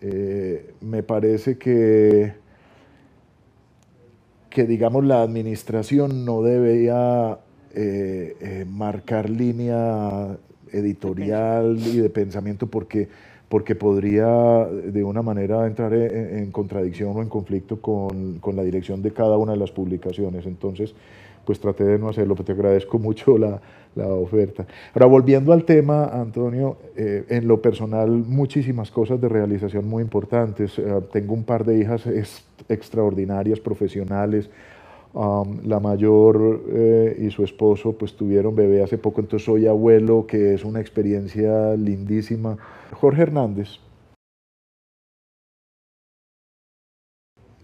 Eh, 0.06 0.74
me 0.82 1.02
parece 1.02 1.56
que, 1.56 2.34
que, 4.50 4.64
digamos, 4.64 5.02
la 5.02 5.22
administración 5.22 6.26
no 6.26 6.42
debería 6.42 7.38
eh, 7.74 8.36
eh, 8.38 8.66
marcar 8.68 9.30
línea 9.30 10.36
editorial 10.72 11.78
y 11.78 12.00
de 12.00 12.10
pensamiento 12.10 12.66
porque, 12.66 13.08
porque 13.48 13.74
podría 13.76 14.26
de 14.66 15.02
una 15.02 15.22
manera 15.22 15.66
entrar 15.66 15.94
en, 15.94 16.50
contradicción 16.52 17.16
o 17.16 17.22
en 17.22 17.30
conflicto 17.30 17.80
con, 17.80 18.40
con, 18.40 18.56
la 18.56 18.62
dirección 18.62 19.00
de 19.00 19.10
cada 19.10 19.38
una 19.38 19.52
de 19.52 19.58
las 19.58 19.70
publicaciones. 19.70 20.44
Entonces, 20.44 20.94
pues 21.44 21.60
traté 21.60 21.84
de 21.84 21.98
no 21.98 22.08
hacerlo, 22.08 22.34
pero 22.34 22.46
te 22.46 22.52
agradezco 22.52 22.98
mucho 22.98 23.38
la, 23.38 23.60
la 23.94 24.08
oferta. 24.08 24.66
Ahora, 24.94 25.06
volviendo 25.06 25.52
al 25.52 25.64
tema, 25.64 26.06
Antonio, 26.06 26.76
eh, 26.96 27.24
en 27.28 27.46
lo 27.46 27.60
personal, 27.60 28.10
muchísimas 28.10 28.90
cosas 28.90 29.20
de 29.20 29.28
realización 29.28 29.86
muy 29.88 30.02
importantes. 30.02 30.78
Eh, 30.78 31.00
tengo 31.12 31.34
un 31.34 31.44
par 31.44 31.64
de 31.64 31.78
hijas 31.78 32.06
extraordinarias, 32.68 33.60
profesionales. 33.60 34.50
Um, 35.14 35.60
la 35.64 35.78
mayor 35.78 36.64
eh, 36.70 37.16
y 37.20 37.30
su 37.30 37.44
esposo 37.44 37.92
pues 37.92 38.16
tuvieron 38.16 38.56
bebé 38.56 38.82
hace 38.82 38.98
poco, 38.98 39.20
entonces 39.20 39.46
soy 39.46 39.64
abuelo, 39.68 40.26
que 40.26 40.54
es 40.54 40.64
una 40.64 40.80
experiencia 40.80 41.76
lindísima. 41.76 42.58
Jorge 42.92 43.22
Hernández, 43.22 43.78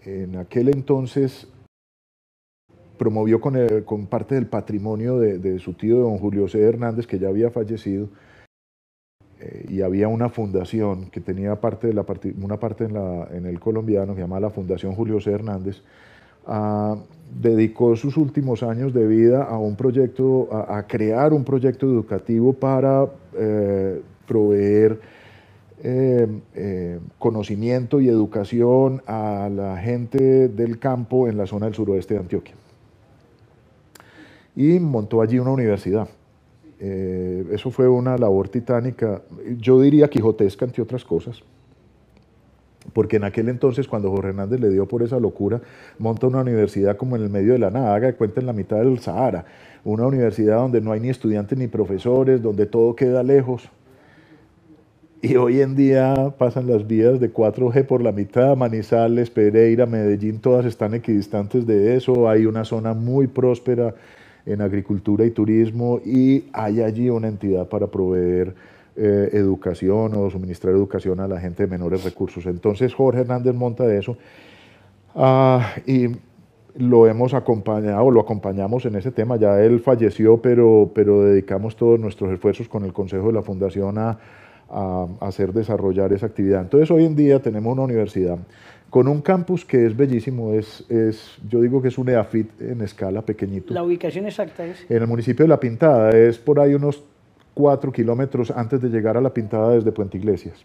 en 0.04 0.36
aquel 0.36 0.68
entonces 0.68 1.48
promovió 3.00 3.40
con, 3.40 4.06
parte 4.08 4.34
del 4.34 4.46
patrimonio 4.46 5.18
de, 5.18 5.58
su 5.58 5.72
tío, 5.72 6.00
don 6.00 6.18
Julio 6.18 6.48
C. 6.48 6.60
Hernández, 6.60 7.06
que 7.06 7.18
ya 7.18 7.28
había 7.28 7.50
fallecido, 7.50 8.10
eh, 9.40 9.64
y 9.70 9.80
había 9.80 10.06
una 10.08 10.28
fundación 10.28 11.06
que 11.06 11.22
tenía 11.22 11.58
parte 11.62 11.86
de 11.86 11.94
la 11.94 12.04
una 12.42 12.60
parte 12.60 12.84
en, 12.84 13.46
el 13.46 13.58
colombiano, 13.58 14.12
que 14.12 14.16
se 14.16 14.24
llama 14.24 14.38
la 14.38 14.50
Fundación 14.50 14.94
Julio 14.94 15.18
C. 15.18 15.32
Hernández, 15.32 15.80
ah, 16.46 16.98
dedicó 17.40 17.96
sus 17.96 18.18
últimos 18.18 18.62
años 18.62 18.92
de 18.92 19.06
vida 19.06 19.44
a 19.44 19.56
un 19.56 19.76
proyecto, 19.76 20.50
a, 20.52 20.86
crear 20.86 21.32
un 21.32 21.42
proyecto 21.42 21.86
educativo 21.86 22.52
para 22.52 23.06
eh, 23.34 24.02
proveer 24.28 25.00
eh, 25.82 26.98
conocimiento 27.18 27.98
y 28.02 28.10
educación 28.10 29.00
a 29.06 29.48
la 29.50 29.78
gente 29.78 30.50
del 30.50 30.78
campo 30.78 31.28
en 31.28 31.38
la 31.38 31.46
zona 31.46 31.64
del 31.64 31.74
suroeste 31.74 32.12
de 32.12 32.20
Antioquia 32.20 32.54
y 34.60 34.78
montó 34.78 35.22
allí 35.22 35.38
una 35.38 35.52
universidad. 35.52 36.06
Eh, 36.80 37.46
eso 37.50 37.70
fue 37.70 37.88
una 37.88 38.18
labor 38.18 38.50
titánica, 38.50 39.22
yo 39.56 39.80
diría 39.80 40.08
quijotesca 40.08 40.66
entre 40.66 40.82
otras 40.82 41.02
cosas, 41.02 41.42
porque 42.92 43.16
en 43.16 43.24
aquel 43.24 43.48
entonces 43.48 43.88
cuando 43.88 44.10
Jorge 44.10 44.28
Hernández 44.28 44.60
le 44.60 44.68
dio 44.68 44.86
por 44.86 45.02
esa 45.02 45.18
locura, 45.18 45.62
monta 45.98 46.26
una 46.26 46.42
universidad 46.42 46.98
como 46.98 47.16
en 47.16 47.22
el 47.22 47.30
medio 47.30 47.54
de 47.54 47.58
la 47.58 47.70
nada, 47.70 47.94
haga 47.94 48.08
de 48.08 48.14
cuenta 48.14 48.40
en 48.40 48.46
la 48.46 48.52
mitad 48.52 48.76
del 48.76 48.98
Sahara, 48.98 49.46
una 49.82 50.06
universidad 50.06 50.56
donde 50.56 50.82
no 50.82 50.92
hay 50.92 51.00
ni 51.00 51.08
estudiantes 51.08 51.56
ni 51.56 51.66
profesores, 51.66 52.42
donde 52.42 52.66
todo 52.66 52.94
queda 52.94 53.22
lejos. 53.22 53.70
Y 55.22 55.36
hoy 55.36 55.62
en 55.62 55.74
día 55.74 56.34
pasan 56.38 56.66
las 56.66 56.86
vías 56.86 57.18
de 57.18 57.32
4G 57.32 57.86
por 57.86 58.02
la 58.02 58.12
mitad, 58.12 58.56
Manizales, 58.56 59.30
Pereira, 59.30 59.86
Medellín, 59.86 60.38
todas 60.38 60.66
están 60.66 60.92
equidistantes 60.92 61.66
de 61.66 61.96
eso, 61.96 62.28
hay 62.28 62.44
una 62.44 62.64
zona 62.64 62.92
muy 62.92 63.26
próspera 63.26 63.94
en 64.46 64.60
agricultura 64.60 65.24
y 65.24 65.30
turismo 65.30 66.00
y 66.04 66.44
hay 66.52 66.80
allí 66.82 67.10
una 67.10 67.28
entidad 67.28 67.68
para 67.68 67.86
proveer 67.86 68.54
eh, 68.96 69.30
educación 69.32 70.12
o 70.14 70.30
suministrar 70.30 70.74
educación 70.74 71.20
a 71.20 71.28
la 71.28 71.40
gente 71.40 71.64
de 71.64 71.68
menores 71.68 72.04
recursos. 72.04 72.46
Entonces 72.46 72.94
Jorge 72.94 73.20
Hernández 73.20 73.54
monta 73.54 73.92
eso 73.94 74.16
Ah, 75.14 75.74
y 75.86 76.08
lo 76.76 77.06
hemos 77.06 77.34
acompañado, 77.34 78.10
lo 78.10 78.20
acompañamos 78.20 78.84
en 78.86 78.96
ese 78.96 79.10
tema. 79.10 79.36
Ya 79.36 79.60
él 79.60 79.80
falleció, 79.80 80.38
pero, 80.38 80.90
pero 80.94 81.22
dedicamos 81.22 81.76
todos 81.76 81.98
nuestros 81.98 82.32
esfuerzos 82.32 82.68
con 82.68 82.84
el 82.84 82.92
Consejo 82.92 83.28
de 83.28 83.32
la 83.32 83.42
Fundación 83.42 83.98
a, 83.98 84.18
a 84.68 85.06
hacer 85.20 85.52
desarrollar 85.52 86.12
esa 86.12 86.26
actividad. 86.26 86.62
Entonces 86.62 86.90
hoy 86.90 87.04
en 87.04 87.16
día 87.16 87.40
tenemos 87.40 87.72
una 87.72 87.82
universidad 87.82 88.38
con 88.90 89.06
un 89.06 89.22
campus 89.22 89.64
que 89.64 89.86
es 89.86 89.96
bellísimo, 89.96 90.52
es, 90.52 90.84
es, 90.90 91.38
yo 91.48 91.60
digo 91.60 91.80
que 91.80 91.88
es 91.88 91.96
un 91.96 92.08
EAFIT 92.08 92.60
en 92.60 92.80
escala 92.82 93.22
pequeñito. 93.22 93.72
¿La 93.72 93.84
ubicación 93.84 94.26
exacta 94.26 94.66
es? 94.66 94.84
En 94.90 94.96
el 94.98 95.06
municipio 95.06 95.44
de 95.44 95.48
La 95.48 95.60
Pintada, 95.60 96.10
es 96.10 96.38
por 96.38 96.58
ahí 96.58 96.74
unos 96.74 97.02
cuatro 97.54 97.92
kilómetros 97.92 98.50
antes 98.50 98.80
de 98.82 98.88
llegar 98.88 99.16
a 99.16 99.20
La 99.20 99.32
Pintada 99.32 99.74
desde 99.74 99.92
Puente 99.92 100.18
Iglesias. 100.18 100.64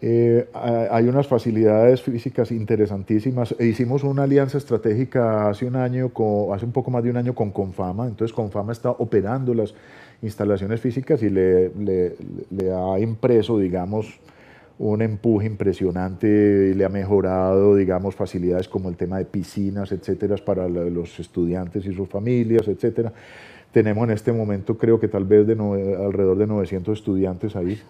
Eh, 0.00 0.48
hay 0.54 1.08
unas 1.08 1.26
facilidades 1.26 2.02
físicas 2.02 2.52
interesantísimas. 2.52 3.54
E 3.58 3.66
hicimos 3.66 4.04
una 4.04 4.24
alianza 4.24 4.58
estratégica 4.58 5.48
hace 5.48 5.66
un 5.66 5.76
año, 5.76 6.10
con, 6.10 6.54
hace 6.54 6.64
un 6.64 6.72
poco 6.72 6.90
más 6.90 7.02
de 7.02 7.10
un 7.10 7.16
año 7.16 7.34
con 7.34 7.50
Confama. 7.50 8.06
Entonces 8.06 8.34
Confama 8.34 8.72
está 8.72 8.90
operando 8.90 9.54
las 9.54 9.74
instalaciones 10.22 10.80
físicas 10.80 11.22
y 11.22 11.30
le, 11.30 11.70
le, 11.70 12.16
le 12.50 12.72
ha 12.72 12.98
impreso, 12.98 13.58
digamos, 13.58 14.20
un 14.78 15.02
empuje 15.02 15.46
impresionante 15.46 16.70
y 16.70 16.74
le 16.74 16.84
ha 16.84 16.88
mejorado, 16.88 17.74
digamos, 17.74 18.14
facilidades 18.14 18.68
como 18.68 18.88
el 18.88 18.96
tema 18.96 19.18
de 19.18 19.24
piscinas, 19.24 19.90
etcétera, 19.90 20.36
para 20.44 20.68
los 20.68 21.18
estudiantes 21.18 21.84
y 21.84 21.92
sus 21.92 22.08
familias, 22.08 22.68
etcétera. 22.68 23.12
Tenemos 23.72 24.04
en 24.04 24.14
este 24.14 24.32
momento, 24.32 24.78
creo 24.78 25.00
que 25.00 25.08
tal 25.08 25.24
vez 25.24 25.46
de 25.46 25.54
alrededor 25.54 26.38
de 26.38 26.46
900 26.46 26.98
estudiantes 26.98 27.56
ahí. 27.56 27.80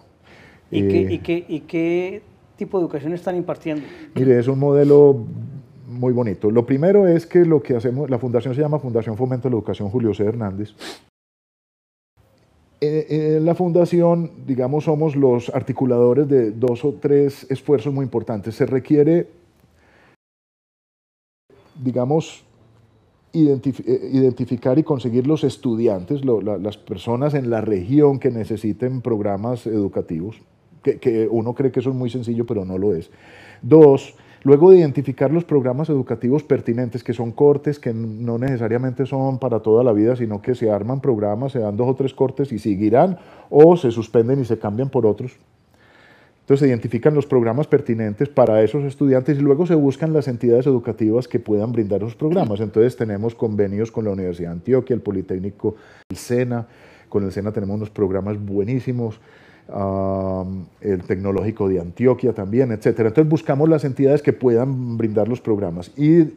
¿Y, 0.71 0.87
qué, 0.87 1.01
y, 1.13 1.19
qué, 1.19 1.45
¿Y 1.47 1.59
qué 1.61 2.21
tipo 2.55 2.77
de 2.77 2.83
educación 2.83 3.13
están 3.13 3.35
impartiendo? 3.35 3.83
Mire, 4.15 4.39
es 4.39 4.47
un 4.47 4.59
modelo 4.59 5.25
muy 5.87 6.13
bonito. 6.13 6.51
Lo 6.51 6.65
primero 6.65 7.07
es 7.07 7.25
que 7.25 7.45
lo 7.45 7.61
que 7.61 7.75
hacemos, 7.75 8.09
la 8.09 8.19
fundación 8.19 8.53
se 8.53 8.61
llama 8.61 8.79
Fundación 8.79 9.17
Fomento 9.17 9.47
de 9.47 9.51
la 9.51 9.57
Educación 9.57 9.89
Julio 9.89 10.13
C. 10.13 10.23
Hernández. 10.23 10.75
Eh, 12.81 13.35
en 13.37 13.45
la 13.45 13.55
fundación, 13.55 14.31
digamos, 14.45 14.85
somos 14.85 15.15
los 15.15 15.49
articuladores 15.49 16.29
de 16.29 16.51
dos 16.51 16.85
o 16.85 16.93
tres 16.93 17.45
esfuerzos 17.49 17.93
muy 17.93 18.03
importantes. 18.03 18.55
Se 18.55 18.65
requiere, 18.65 19.27
digamos, 21.83 22.45
eh, 23.33 24.09
identificar 24.13 24.79
y 24.79 24.83
conseguir 24.83 25.27
los 25.27 25.43
estudiantes, 25.43 26.21
las 26.23 26.77
personas 26.77 27.33
en 27.33 27.49
la 27.49 27.61
región 27.61 28.17
que 28.17 28.31
necesiten 28.31 29.01
programas 29.01 29.67
educativos, 29.67 30.41
que, 30.93 30.99
que 30.99 31.27
uno 31.27 31.53
cree 31.53 31.71
que 31.71 31.79
eso 31.79 31.89
es 31.89 31.95
muy 31.95 32.09
sencillo, 32.09 32.45
pero 32.45 32.65
no 32.65 32.77
lo 32.77 32.93
es. 32.93 33.09
Dos, 33.61 34.15
Luego 34.43 34.71
de 34.71 34.77
identificar 34.77 35.31
los 35.31 35.43
programas 35.43 35.89
educativos 35.89 36.43
pertinentes, 36.43 37.03
que 37.03 37.13
son 37.13 37.31
cortes 37.31 37.77
que 37.77 37.93
no 37.93 38.37
necesariamente 38.37 39.05
son 39.05 39.37
para 39.37 39.59
toda 39.59 39.83
la 39.83 39.91
vida, 39.91 40.15
sino 40.15 40.41
que 40.41 40.55
se 40.55 40.71
arman 40.71 41.01
programas, 41.01 41.51
se 41.51 41.59
dan 41.59 41.75
dos 41.75 41.89
o 41.89 41.95
tres 41.95 42.13
cortes 42.13 42.53
y 42.53 42.59
seguirán, 42.59 43.17
o 43.49 43.75
se 43.75 43.91
suspenden 43.91 44.39
y 44.39 44.45
se 44.45 44.57
cambian 44.57 44.89
por 44.89 45.05
otros. 45.05 45.33
Entonces 46.41 46.61
se 46.61 46.67
identifican 46.69 47.13
los 47.13 47.25
programas 47.25 47.67
pertinentes 47.67 48.29
para 48.29 48.63
esos 48.63 48.83
estudiantes 48.85 49.37
y 49.37 49.41
luego 49.41 49.67
se 49.67 49.75
buscan 49.75 50.13
las 50.13 50.27
entidades 50.27 50.65
educativas 50.65 51.27
que 51.27 51.39
puedan 51.39 51.73
brindar 51.73 52.01
esos 52.01 52.15
programas. 52.15 52.61
Entonces 52.61 52.95
tenemos 52.95 53.35
convenios 53.35 53.91
con 53.91 54.05
la 54.05 54.11
Universidad 54.11 54.49
de 54.49 54.53
Antioquia, 54.53 54.93
el 54.95 55.01
Politécnico, 55.01 55.75
el 56.09 56.17
SENA. 56.17 56.65
Con 57.09 57.23
el 57.25 57.31
SENA 57.31 57.51
tenemos 57.51 57.75
unos 57.75 57.89
programas 57.89 58.43
buenísimos 58.43 59.19
el 60.81 61.03
Tecnológico 61.03 61.69
de 61.69 61.79
Antioquia 61.79 62.33
también, 62.33 62.71
etcétera. 62.71 63.09
Entonces 63.09 63.29
buscamos 63.29 63.69
las 63.69 63.83
entidades 63.83 64.21
que 64.21 64.33
puedan 64.33 64.97
brindar 64.97 65.27
los 65.27 65.41
programas 65.41 65.91
y 65.95 66.19
eh, 66.19 66.33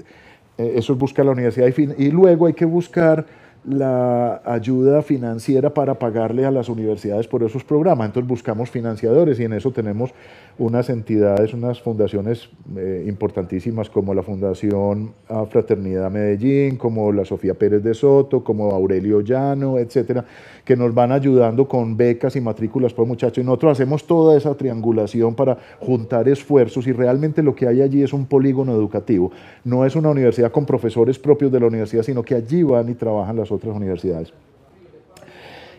eso 0.59 0.97
busca 0.97 1.25
la 1.25 1.33
universidad 1.33 1.67
y, 1.67 2.05
y 2.05 2.11
luego 2.11 2.47
hay 2.47 2.55
que 2.55 2.65
buscar 2.65 3.27
la 3.65 4.43
ayuda 4.45 5.03
financiera 5.03 5.73
para 5.73 5.99
pagarle 5.99 6.45
a 6.45 6.51
las 6.51 6.69
universidades 6.69 7.29
por 7.29 7.45
esos 7.45 7.63
programas. 7.63 8.07
Entonces 8.07 8.29
buscamos 8.29 8.71
financiadores 8.71 9.39
y 9.39 9.45
en 9.45 9.53
eso 9.53 9.71
tenemos 9.71 10.11
unas 10.59 10.91
entidades, 10.91 11.55
unas 11.55 11.81
fundaciones 11.81 12.49
eh, 12.77 13.05
importantísimas 13.07 13.89
como 13.89 14.15
la 14.15 14.23
Fundación 14.23 15.13
Fraternidad 15.51 16.11
Medellín, 16.11 16.77
como 16.77 17.13
la 17.13 17.25
Sofía 17.25 17.55
Pérez 17.55 17.83
de 17.83 17.95
Soto, 17.95 18.45
como 18.45 18.71
Aurelio 18.71 19.21
Llano, 19.21 19.79
etcétera, 19.79 20.25
que 20.65 20.77
nos 20.77 20.93
van 20.93 21.13
ayudando 21.13 21.67
con 21.67 21.97
becas 21.97 22.37
y 22.37 22.41
matrículas 22.41 22.93
por 22.93 23.07
muchachos. 23.07 23.43
Y 23.43 23.47
nosotros 23.47 23.73
hacemos 23.73 24.07
toda 24.07 24.37
esa 24.37 24.55
triangulación 24.55 25.35
para 25.35 25.57
juntar 25.81 26.29
esfuerzos 26.29 26.87
y 26.87 26.93
realmente 26.93 27.43
lo 27.43 27.55
que 27.55 27.67
hay 27.67 27.81
allí 27.81 28.03
es 28.03 28.13
un 28.13 28.27
polígono 28.27 28.73
educativo. 28.73 29.31
No 29.65 29.85
es 29.85 29.97
una 29.97 30.11
universidad 30.11 30.51
con 30.51 30.67
profesores 30.67 31.19
propios 31.19 31.51
de 31.53 31.61
la 31.61 31.67
universidad, 31.67 32.03
sino 32.03 32.23
que 32.23 32.35
allí 32.35 32.63
van 32.63 32.89
y 32.89 32.95
trabajan 32.95 33.37
las 33.37 33.52
otras 33.53 33.77
universidades. 33.77 34.33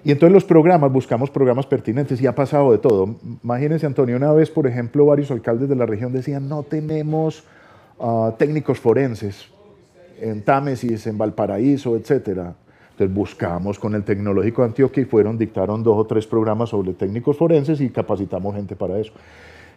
Y 0.06 0.12
entonces 0.12 0.34
los 0.34 0.44
programas, 0.44 0.92
buscamos 0.92 1.30
programas 1.30 1.66
pertinentes 1.66 2.22
y 2.22 2.28
ha 2.28 2.36
pasado 2.36 2.72
de 2.72 2.78
todo. 2.78 3.16
Imagínense, 3.44 3.86
Antonio, 3.86 4.18
una 4.18 4.34
vez, 4.34 4.50
por 4.50 4.68
ejemplo, 4.68 5.06
varios 5.06 5.32
alcaldes 5.32 5.70
de 5.70 5.76
la 5.76 5.86
región 5.86 6.12
decían, 6.12 6.50
no 6.50 6.64
tenemos 6.64 7.44
ah, 8.00 8.34
técnicos 8.38 8.80
forenses 8.80 9.48
en 10.20 10.42
Támesis, 10.42 11.08
en 11.08 11.18
Valparaíso, 11.18 11.96
etcétera. 11.96 12.54
Entonces 12.92 13.16
buscamos 13.16 13.80
con 13.80 13.96
el 13.96 14.04
Tecnológico 14.04 14.62
de 14.62 14.68
Antioquia 14.68 15.02
y 15.02 15.06
fueron, 15.06 15.38
dictaron 15.38 15.82
dos 15.84 15.98
o 15.98 16.06
tres 16.06 16.28
programas 16.28 16.70
sobre 16.70 16.94
técnicos 16.94 17.38
forenses 17.38 17.80
y 17.82 17.90
capacitamos 17.90 18.56
gente 18.56 18.76
para 18.76 19.00
eso 19.00 19.14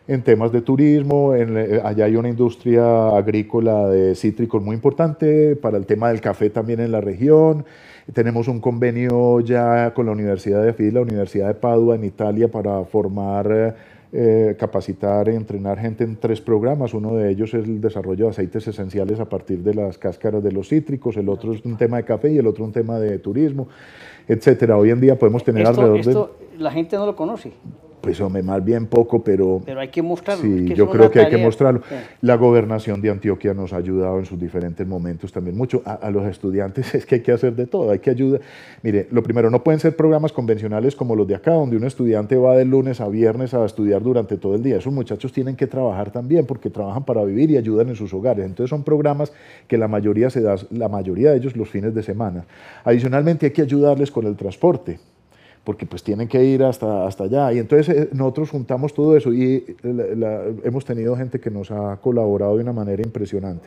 en 0.08 0.22
temas 0.22 0.52
de 0.52 0.60
turismo, 0.60 1.34
en, 1.34 1.56
eh, 1.56 1.80
allá 1.82 2.04
hay 2.04 2.16
una 2.16 2.28
industria 2.28 3.08
agrícola 3.08 3.88
de 3.88 4.14
cítricos 4.14 4.62
muy 4.62 4.74
importante, 4.74 5.56
para 5.56 5.76
el 5.76 5.86
tema 5.86 6.08
del 6.08 6.20
café 6.20 6.48
también 6.50 6.80
en 6.80 6.92
la 6.92 7.00
región. 7.00 7.64
Tenemos 8.12 8.46
un 8.46 8.60
convenio 8.60 9.40
ya 9.40 9.92
con 9.94 10.06
la 10.06 10.12
Universidad 10.12 10.62
de 10.62 10.72
FID, 10.72 10.92
la 10.92 11.00
Universidad 11.00 11.48
de 11.48 11.54
Padua 11.54 11.96
en 11.96 12.04
Italia 12.04 12.48
para 12.48 12.84
formar, 12.84 13.74
eh, 14.12 14.54
capacitar 14.56 15.28
entrenar 15.28 15.80
gente 15.80 16.04
en 16.04 16.14
tres 16.14 16.40
programas. 16.40 16.94
Uno 16.94 17.16
de 17.16 17.32
ellos 17.32 17.52
es 17.52 17.64
el 17.64 17.80
desarrollo 17.80 18.26
de 18.26 18.30
aceites 18.30 18.68
esenciales 18.68 19.18
a 19.18 19.28
partir 19.28 19.58
de 19.58 19.74
las 19.74 19.98
cáscaras 19.98 20.40
de 20.40 20.52
los 20.52 20.68
cítricos, 20.68 21.16
el 21.16 21.28
otro 21.28 21.52
es 21.52 21.64
un 21.64 21.76
tema 21.76 21.96
de 21.96 22.04
café 22.04 22.30
y 22.30 22.38
el 22.38 22.46
otro 22.46 22.64
un 22.64 22.72
tema 22.72 23.00
de 23.00 23.18
turismo, 23.18 23.66
etcétera. 24.28 24.78
Hoy 24.78 24.90
en 24.90 25.00
día 25.00 25.18
podemos 25.18 25.42
tener 25.42 25.66
alrededor 25.66 26.04
de... 26.04 26.60
La 26.62 26.70
gente 26.70 26.94
no 26.94 27.06
lo 27.06 27.16
conoce 27.16 27.52
pues 28.06 28.20
hombre, 28.20 28.40
más 28.40 28.64
bien 28.64 28.86
poco, 28.86 29.24
pero... 29.24 29.60
Pero 29.66 29.80
hay 29.80 29.88
que 29.88 30.00
mostrarlo. 30.00 30.44
Sí, 30.44 30.72
yo 30.76 30.88
creo 30.88 31.10
que 31.10 31.18
hay 31.18 31.28
que 31.28 31.38
mostrarlo. 31.38 31.82
La 32.20 32.36
gobernación 32.36 33.00
de 33.00 33.10
Antioquia 33.10 33.52
nos 33.52 33.72
ha 33.72 33.78
ayudado 33.78 34.20
en 34.20 34.26
sus 34.26 34.38
diferentes 34.38 34.86
momentos 34.86 35.32
también 35.32 35.56
mucho. 35.56 35.82
A, 35.84 36.08
los 36.08 36.24
estudiantes 36.26 36.94
es 36.94 37.04
que 37.04 37.16
hay 37.16 37.20
que 37.22 37.32
hacer 37.32 37.56
de 37.56 37.66
todo, 37.66 37.90
hay 37.90 37.98
que 37.98 38.10
ayudar. 38.10 38.42
Mire, 38.84 39.08
lo 39.10 39.24
primero, 39.24 39.50
no 39.50 39.64
pueden 39.64 39.80
ser 39.80 39.96
programas 39.96 40.30
convencionales 40.30 40.94
como 40.94 41.16
los 41.16 41.26
de 41.26 41.34
acá, 41.34 41.50
donde 41.50 41.76
un 41.76 41.82
estudiante 41.82 42.36
va 42.36 42.56
de 42.56 42.64
lunes 42.64 43.00
a 43.00 43.08
viernes 43.08 43.54
a 43.54 43.64
estudiar 43.64 44.04
durante 44.04 44.36
todo 44.36 44.54
el 44.54 44.62
día. 44.62 44.76
Esos 44.76 44.92
muchachos 44.92 45.32
tienen 45.32 45.56
que 45.56 45.66
trabajar 45.66 46.12
también 46.12 46.46
porque 46.46 46.70
trabajan 46.70 47.04
para 47.04 47.24
vivir 47.24 47.50
y 47.50 47.56
ayudan 47.56 47.88
en 47.88 47.96
sus 47.96 48.14
hogares. 48.14 48.46
Entonces 48.46 48.70
son 48.70 48.84
programas 48.84 49.32
que 49.66 49.78
la 49.78 49.88
mayoría 49.88 50.30
se 50.30 50.42
da, 50.42 50.54
la 50.70 50.88
mayoría 50.88 51.32
de 51.32 51.38
ellos 51.38 51.56
los 51.56 51.68
fines 51.68 51.92
de 51.92 52.04
semana. 52.04 52.44
Adicionalmente 52.84 53.46
hay 53.46 53.52
que 53.52 53.62
ayudarles 53.62 54.12
con 54.12 54.26
el 54.26 54.36
transporte 54.36 55.00
porque 55.66 55.84
pues 55.84 56.04
tienen 56.04 56.28
que 56.28 56.44
ir 56.44 56.62
hasta, 56.62 57.08
hasta 57.08 57.24
allá. 57.24 57.52
Y 57.52 57.58
entonces 57.58 57.88
eh, 57.88 58.08
nosotros 58.12 58.50
juntamos 58.50 58.94
todo 58.94 59.16
eso 59.16 59.32
y 59.32 59.76
hemos 60.62 60.84
tenido 60.84 61.16
gente 61.16 61.40
que 61.40 61.50
nos 61.50 61.72
ha 61.72 61.96
colaborado 61.96 62.54
de 62.54 62.62
una 62.62 62.72
manera 62.72 63.02
impresionante. 63.02 63.66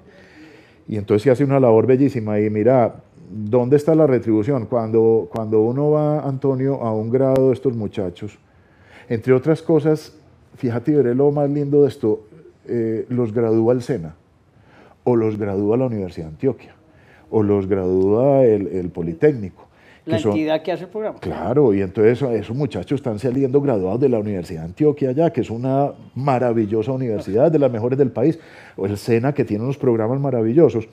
Y 0.88 0.96
entonces 0.96 1.24
se 1.24 1.32
hace 1.32 1.44
una 1.44 1.60
labor 1.60 1.88
bellísima 1.88 2.40
y 2.40 2.50
mira, 2.50 2.96
¿dónde 3.30 3.76
está 3.76 3.96
la 3.96 4.08
retribución? 4.08 4.66
Cuando, 4.68 5.28
cuando 5.30 5.60
uno 5.60 5.92
va, 5.92 6.22
Antonio, 6.22 6.82
a 6.82 6.94
un 6.94 7.10
grado 7.10 7.50
de 7.50 7.54
estos 7.54 7.76
muchachos, 7.76 8.40
entre 9.10 9.34
otras 9.34 9.62
cosas, 9.62 10.14
fíjate, 10.56 10.96
veré 10.96 11.14
lo 11.14 11.32
más 11.32 11.50
lindo 11.50 11.82
de 11.82 11.90
esto, 11.90 12.22
eh, 12.66 13.08
los 13.10 13.34
gradúa 13.34 13.74
el 13.74 13.82
SENA, 13.82 14.16
o 15.04 15.18
los 15.18 15.38
gradúa 15.38 15.76
la 15.76 15.88
Universidad 15.88 16.28
de 16.28 16.32
Antioquia, 16.32 16.76
o 17.30 17.44
los 17.44 17.68
gradúa 17.68 18.46
el, 18.46 18.68
el 18.68 18.90
Politécnico 18.90 19.69
la 20.10 20.18
entidad 20.18 20.62
que 20.62 20.72
hace 20.72 20.84
el 20.84 20.90
programa. 20.90 21.20
Claro, 21.20 21.74
y 21.74 21.82
entonces 21.82 22.22
esos 22.22 22.56
muchachos 22.56 23.00
están 23.00 23.20
saliendo 23.20 23.62
graduados 23.62 24.00
de 24.00 24.10
la 24.10 24.20
Universidad 24.20 24.62
de 24.62 24.68
Antioquia 24.68 25.12
ya, 25.12 25.32
que 25.32 25.42
es 25.42 25.50
una 25.50 25.92
maravillosa 26.16 26.92
universidad, 26.92 27.52
de 27.52 27.60
las 27.60 27.72
mejores 27.72 27.98
del 27.98 28.12
país, 28.12 28.40
o 28.76 28.86
el 28.86 28.98
SENA, 28.98 29.34
que 29.34 29.46
tiene 29.46 29.64
unos 29.64 29.78
programas 29.78 30.20
maravillosos. 30.20 30.88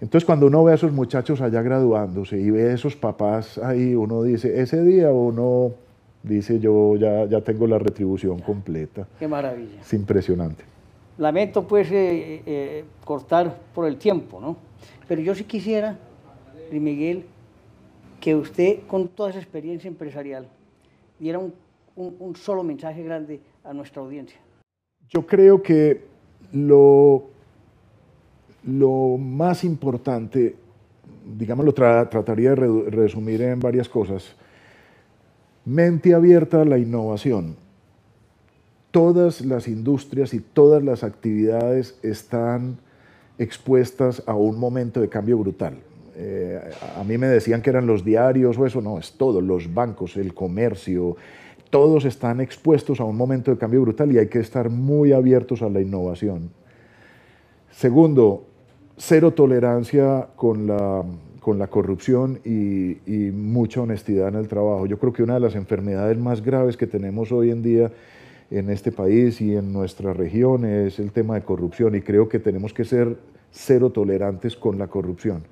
Entonces 0.00 0.24
cuando 0.24 0.46
uno 0.46 0.64
ve 0.64 0.72
a 0.72 0.74
esos 0.74 0.92
muchachos 0.92 1.40
allá 1.40 1.62
graduándose 1.62 2.38
y 2.38 2.50
ve 2.50 2.70
a 2.70 2.74
esos 2.74 2.96
papás 2.96 3.58
ahí, 3.58 3.94
uno 3.94 4.22
dice, 4.22 4.60
ese 4.60 4.82
día 4.82 5.10
uno 5.12 5.72
dice, 6.22 6.58
yo 6.58 6.96
ya, 6.96 7.26
ya 7.26 7.40
tengo 7.40 7.66
la 7.66 7.78
retribución 7.78 8.40
completa. 8.40 9.06
Qué 9.18 9.28
maravilla. 9.28 9.80
Es 9.80 9.92
impresionante. 9.92 10.64
Lamento 11.16 11.66
pues 11.66 11.90
eh, 11.92 12.42
eh, 12.44 12.84
cortar 13.04 13.56
por 13.72 13.86
el 13.86 13.96
tiempo, 13.96 14.40
¿no? 14.40 14.56
Pero 15.06 15.22
yo 15.22 15.34
sí 15.34 15.44
quisiera, 15.44 15.96
Miguel, 16.72 17.24
que 18.24 18.34
usted, 18.34 18.78
con 18.86 19.08
toda 19.08 19.28
esa 19.28 19.38
experiencia 19.38 19.86
empresarial, 19.86 20.48
diera 21.20 21.38
un, 21.38 22.34
solo 22.36 22.62
mensaje 22.64 23.02
grande 23.02 23.38
a 23.62 23.74
nuestra 23.74 24.00
audiencia. 24.00 24.38
Yo 25.10 25.26
creo 25.26 25.62
que 25.62 26.00
Lo, 26.50 27.24
lo 28.62 29.18
más 29.18 29.62
importante, 29.62 30.56
digamos, 31.36 31.66
lo 31.66 31.74
trataría 31.74 32.54
de 32.54 32.90
resumir 32.90 33.42
en 33.42 33.60
varias 33.60 33.90
cosas. 33.90 34.34
Mente 35.66 36.14
abierta 36.14 36.62
a 36.62 36.64
la 36.64 36.78
innovación. 36.78 37.56
Todas 38.90 39.42
las 39.42 39.68
industrias 39.68 40.32
y 40.32 40.40
todas 40.40 40.82
las 40.82 41.04
actividades 41.04 41.98
están 42.02 42.78
expuestas 43.36 44.22
a 44.24 44.34
un 44.34 44.58
momento 44.58 45.02
de 45.02 45.10
cambio 45.10 45.36
brutal. 45.36 45.74
Eh, 46.16 46.60
a 46.96 47.02
mí 47.04 47.18
me 47.18 47.26
decían 47.26 47.60
que 47.60 47.70
eran 47.70 47.86
los 47.86 48.04
diarios 48.04 48.56
o 48.58 48.66
eso, 48.66 48.80
no, 48.80 48.98
es 48.98 49.12
todo, 49.12 49.40
los 49.40 49.72
bancos, 49.72 50.16
el 50.16 50.32
comercio, 50.32 51.16
todos 51.70 52.04
están 52.04 52.40
expuestos 52.40 53.00
a 53.00 53.04
un 53.04 53.16
momento 53.16 53.50
de 53.50 53.58
cambio 53.58 53.82
brutal 53.82 54.12
y 54.12 54.18
hay 54.18 54.28
que 54.28 54.38
estar 54.38 54.70
muy 54.70 55.12
abiertos 55.12 55.60
a 55.62 55.68
la 55.68 55.80
innovación. 55.80 56.50
Segundo, 57.70 58.46
cero 58.96 59.32
tolerancia 59.32 60.28
con 60.36 60.68
la, 60.68 61.04
con 61.40 61.58
la 61.58 61.66
corrupción 61.66 62.38
y, 62.44 63.30
mucha 63.32 63.80
honestidad 63.80 64.28
en 64.28 64.36
el 64.36 64.48
trabajo. 64.48 64.86
Yo 64.86 64.98
creo 64.98 65.12
que 65.12 65.22
una 65.22 65.34
de 65.34 65.40
las 65.40 65.54
enfermedades 65.56 66.16
más 66.16 66.42
graves 66.42 66.76
que 66.76 66.86
tenemos 66.86 67.32
hoy 67.32 67.50
en 67.50 67.62
día 67.62 67.90
en 68.50 68.70
este 68.70 68.92
país 68.92 69.40
y 69.40 69.56
en 69.56 69.72
nuestra 69.72 70.12
región 70.12 70.64
es 70.64 70.98
el 70.98 71.10
tema 71.10 71.34
de 71.34 71.42
corrupción 71.42 71.94
y 71.96 72.00
creo 72.00 72.28
que 72.28 72.38
tenemos 72.38 72.72
que 72.72 72.84
ser 72.84 73.16
cero 73.50 73.90
tolerantes 73.90 74.56
con 74.56 74.78
la 74.78 74.86
corrupción. 74.86 75.42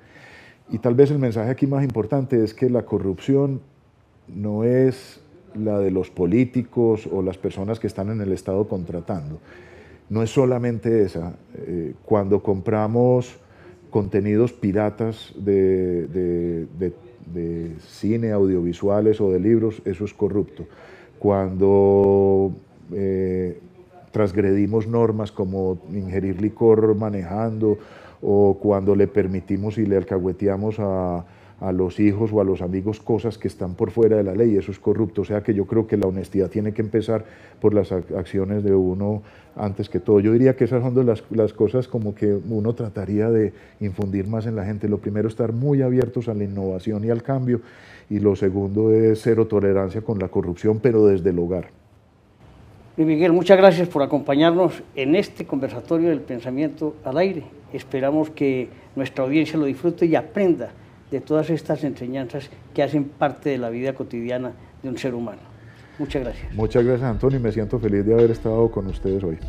Y 0.73 0.79
tal 0.79 0.95
vez 0.95 1.11
el 1.11 1.19
mensaje 1.19 1.51
aquí 1.51 1.67
más 1.67 1.83
importante 1.83 2.43
es 2.43 2.55
que 2.55 2.67
la 2.67 2.81
corrupción 2.81 3.61
no 4.27 4.63
es 4.63 5.21
la 5.53 5.77
de 5.77 5.91
los 5.91 6.09
políticos 6.09 7.07
o 7.11 7.21
las 7.21 7.37
personas 7.37 7.79
que 7.79 7.85
están 7.85 8.09
en 8.09 8.21
el 8.21 8.31
Estado 8.31 8.67
contratando. 8.67 9.37
No 10.09 10.23
es 10.23 10.31
solamente 10.31 11.03
esa. 11.03 11.35
Eh, 11.59 11.93
cuando 12.03 12.41
compramos 12.41 13.35
contenidos 13.91 14.51
piratas 14.51 15.35
de, 15.37 16.65
cine, 17.87 18.31
audiovisuales 18.31 19.21
o 19.21 19.31
de 19.31 19.39
libros, 19.39 19.79
eso 19.85 20.05
es 20.05 20.13
corrupto. 20.15 20.65
Cuando 21.19 22.51
eh, 22.91 23.59
transgredimos 24.13 24.87
normas 24.87 25.33
como 25.33 25.79
ingerir 25.91 26.41
licor 26.41 26.95
manejando 26.95 27.77
o 28.21 28.57
cuando 28.61 28.95
le 28.95 29.07
permitimos 29.07 29.77
y 29.77 29.85
le 29.85 29.97
alcahueteamos 29.97 30.79
a, 30.79 31.25
a 31.63 31.71
los 31.71 31.99
hijos 31.99 32.31
o 32.33 32.41
a 32.41 32.43
los 32.43 32.61
amigos 32.61 32.99
cosas 32.99 33.37
que 33.37 33.47
están 33.47 33.75
por 33.75 33.91
fuera 33.91 34.17
de 34.17 34.23
la 34.23 34.35
ley, 34.35 34.57
eso 34.57 34.71
es 34.71 34.79
corrupto. 34.79 35.21
O 35.21 35.25
sea 35.25 35.43
que 35.43 35.53
yo 35.53 35.65
creo 35.65 35.87
que 35.87 35.95
la 35.95 36.07
honestidad 36.07 36.49
tiene 36.49 36.73
que 36.73 36.81
empezar 36.81 37.23
por 37.61 37.73
las 37.73 37.91
acciones 37.91 38.63
de 38.63 38.75
uno 38.75 39.23
antes 39.55 39.87
que 39.87 40.01
todo. 40.01 40.19
Yo 40.19 40.33
diría 40.33 40.57
que 40.57 40.65
esas 40.65 40.83
son 40.83 41.05
las, 41.05 41.23
las 41.31 41.53
cosas 41.53 41.87
como 41.87 42.15
que 42.15 42.33
uno 42.33 42.73
trataría 42.73 43.29
de 43.29 43.53
infundir 43.79 44.27
más 44.27 44.45
en 44.45 44.57
la 44.57 44.65
gente. 44.65 44.89
Lo 44.89 44.97
primero, 44.97 45.29
estar 45.29 45.53
muy 45.53 45.81
abiertos 45.81 46.27
a 46.27 46.33
la 46.33 46.43
innovación 46.43 47.05
y 47.05 47.09
al 47.09 47.23
cambio. 47.23 47.61
Y 48.09 48.19
lo 48.19 48.35
segundo 48.35 48.91
es 48.91 49.21
cero 49.21 49.47
tolerancia 49.47 50.01
con 50.01 50.19
la 50.19 50.27
corrupción, 50.27 50.79
pero 50.81 51.05
desde 51.07 51.29
el 51.29 51.39
hogar. 51.39 51.82
Luis 52.95 53.07
Miguel, 53.07 53.33
muchas 53.33 53.57
gracias 53.57 53.87
por 53.87 54.03
acompañarnos 54.03 54.83
en 54.93 55.15
este 55.15 55.47
conversatorio 55.47 56.09
del 56.09 56.21
pensamiento 56.21 56.95
al 57.03 57.17
aire. 57.17 57.43
Esperamos 57.73 58.29
que 58.29 58.69
nuestra 58.95 59.23
audiencia 59.23 59.57
lo 59.57 59.65
disfrute 59.65 60.05
y 60.05 60.15
aprenda 60.15 60.69
de 61.09 61.19
todas 61.19 61.49
estas 61.49 61.83
enseñanzas 61.83 62.51
que 62.71 62.83
hacen 62.83 63.05
parte 63.05 63.49
de 63.49 63.57
la 63.57 63.71
vida 63.71 63.93
cotidiana 63.93 64.51
de 64.83 64.89
un 64.89 64.99
ser 64.99 65.15
humano. 65.15 65.41
Muchas 65.97 66.21
gracias. 66.23 66.53
Muchas 66.53 66.85
gracias, 66.85 67.09
Antonio, 67.09 67.39
me 67.39 67.51
siento 67.51 67.79
feliz 67.79 68.05
de 68.05 68.13
haber 68.13 68.29
estado 68.29 68.69
con 68.69 68.85
ustedes 68.85 69.23
hoy. 69.23 69.39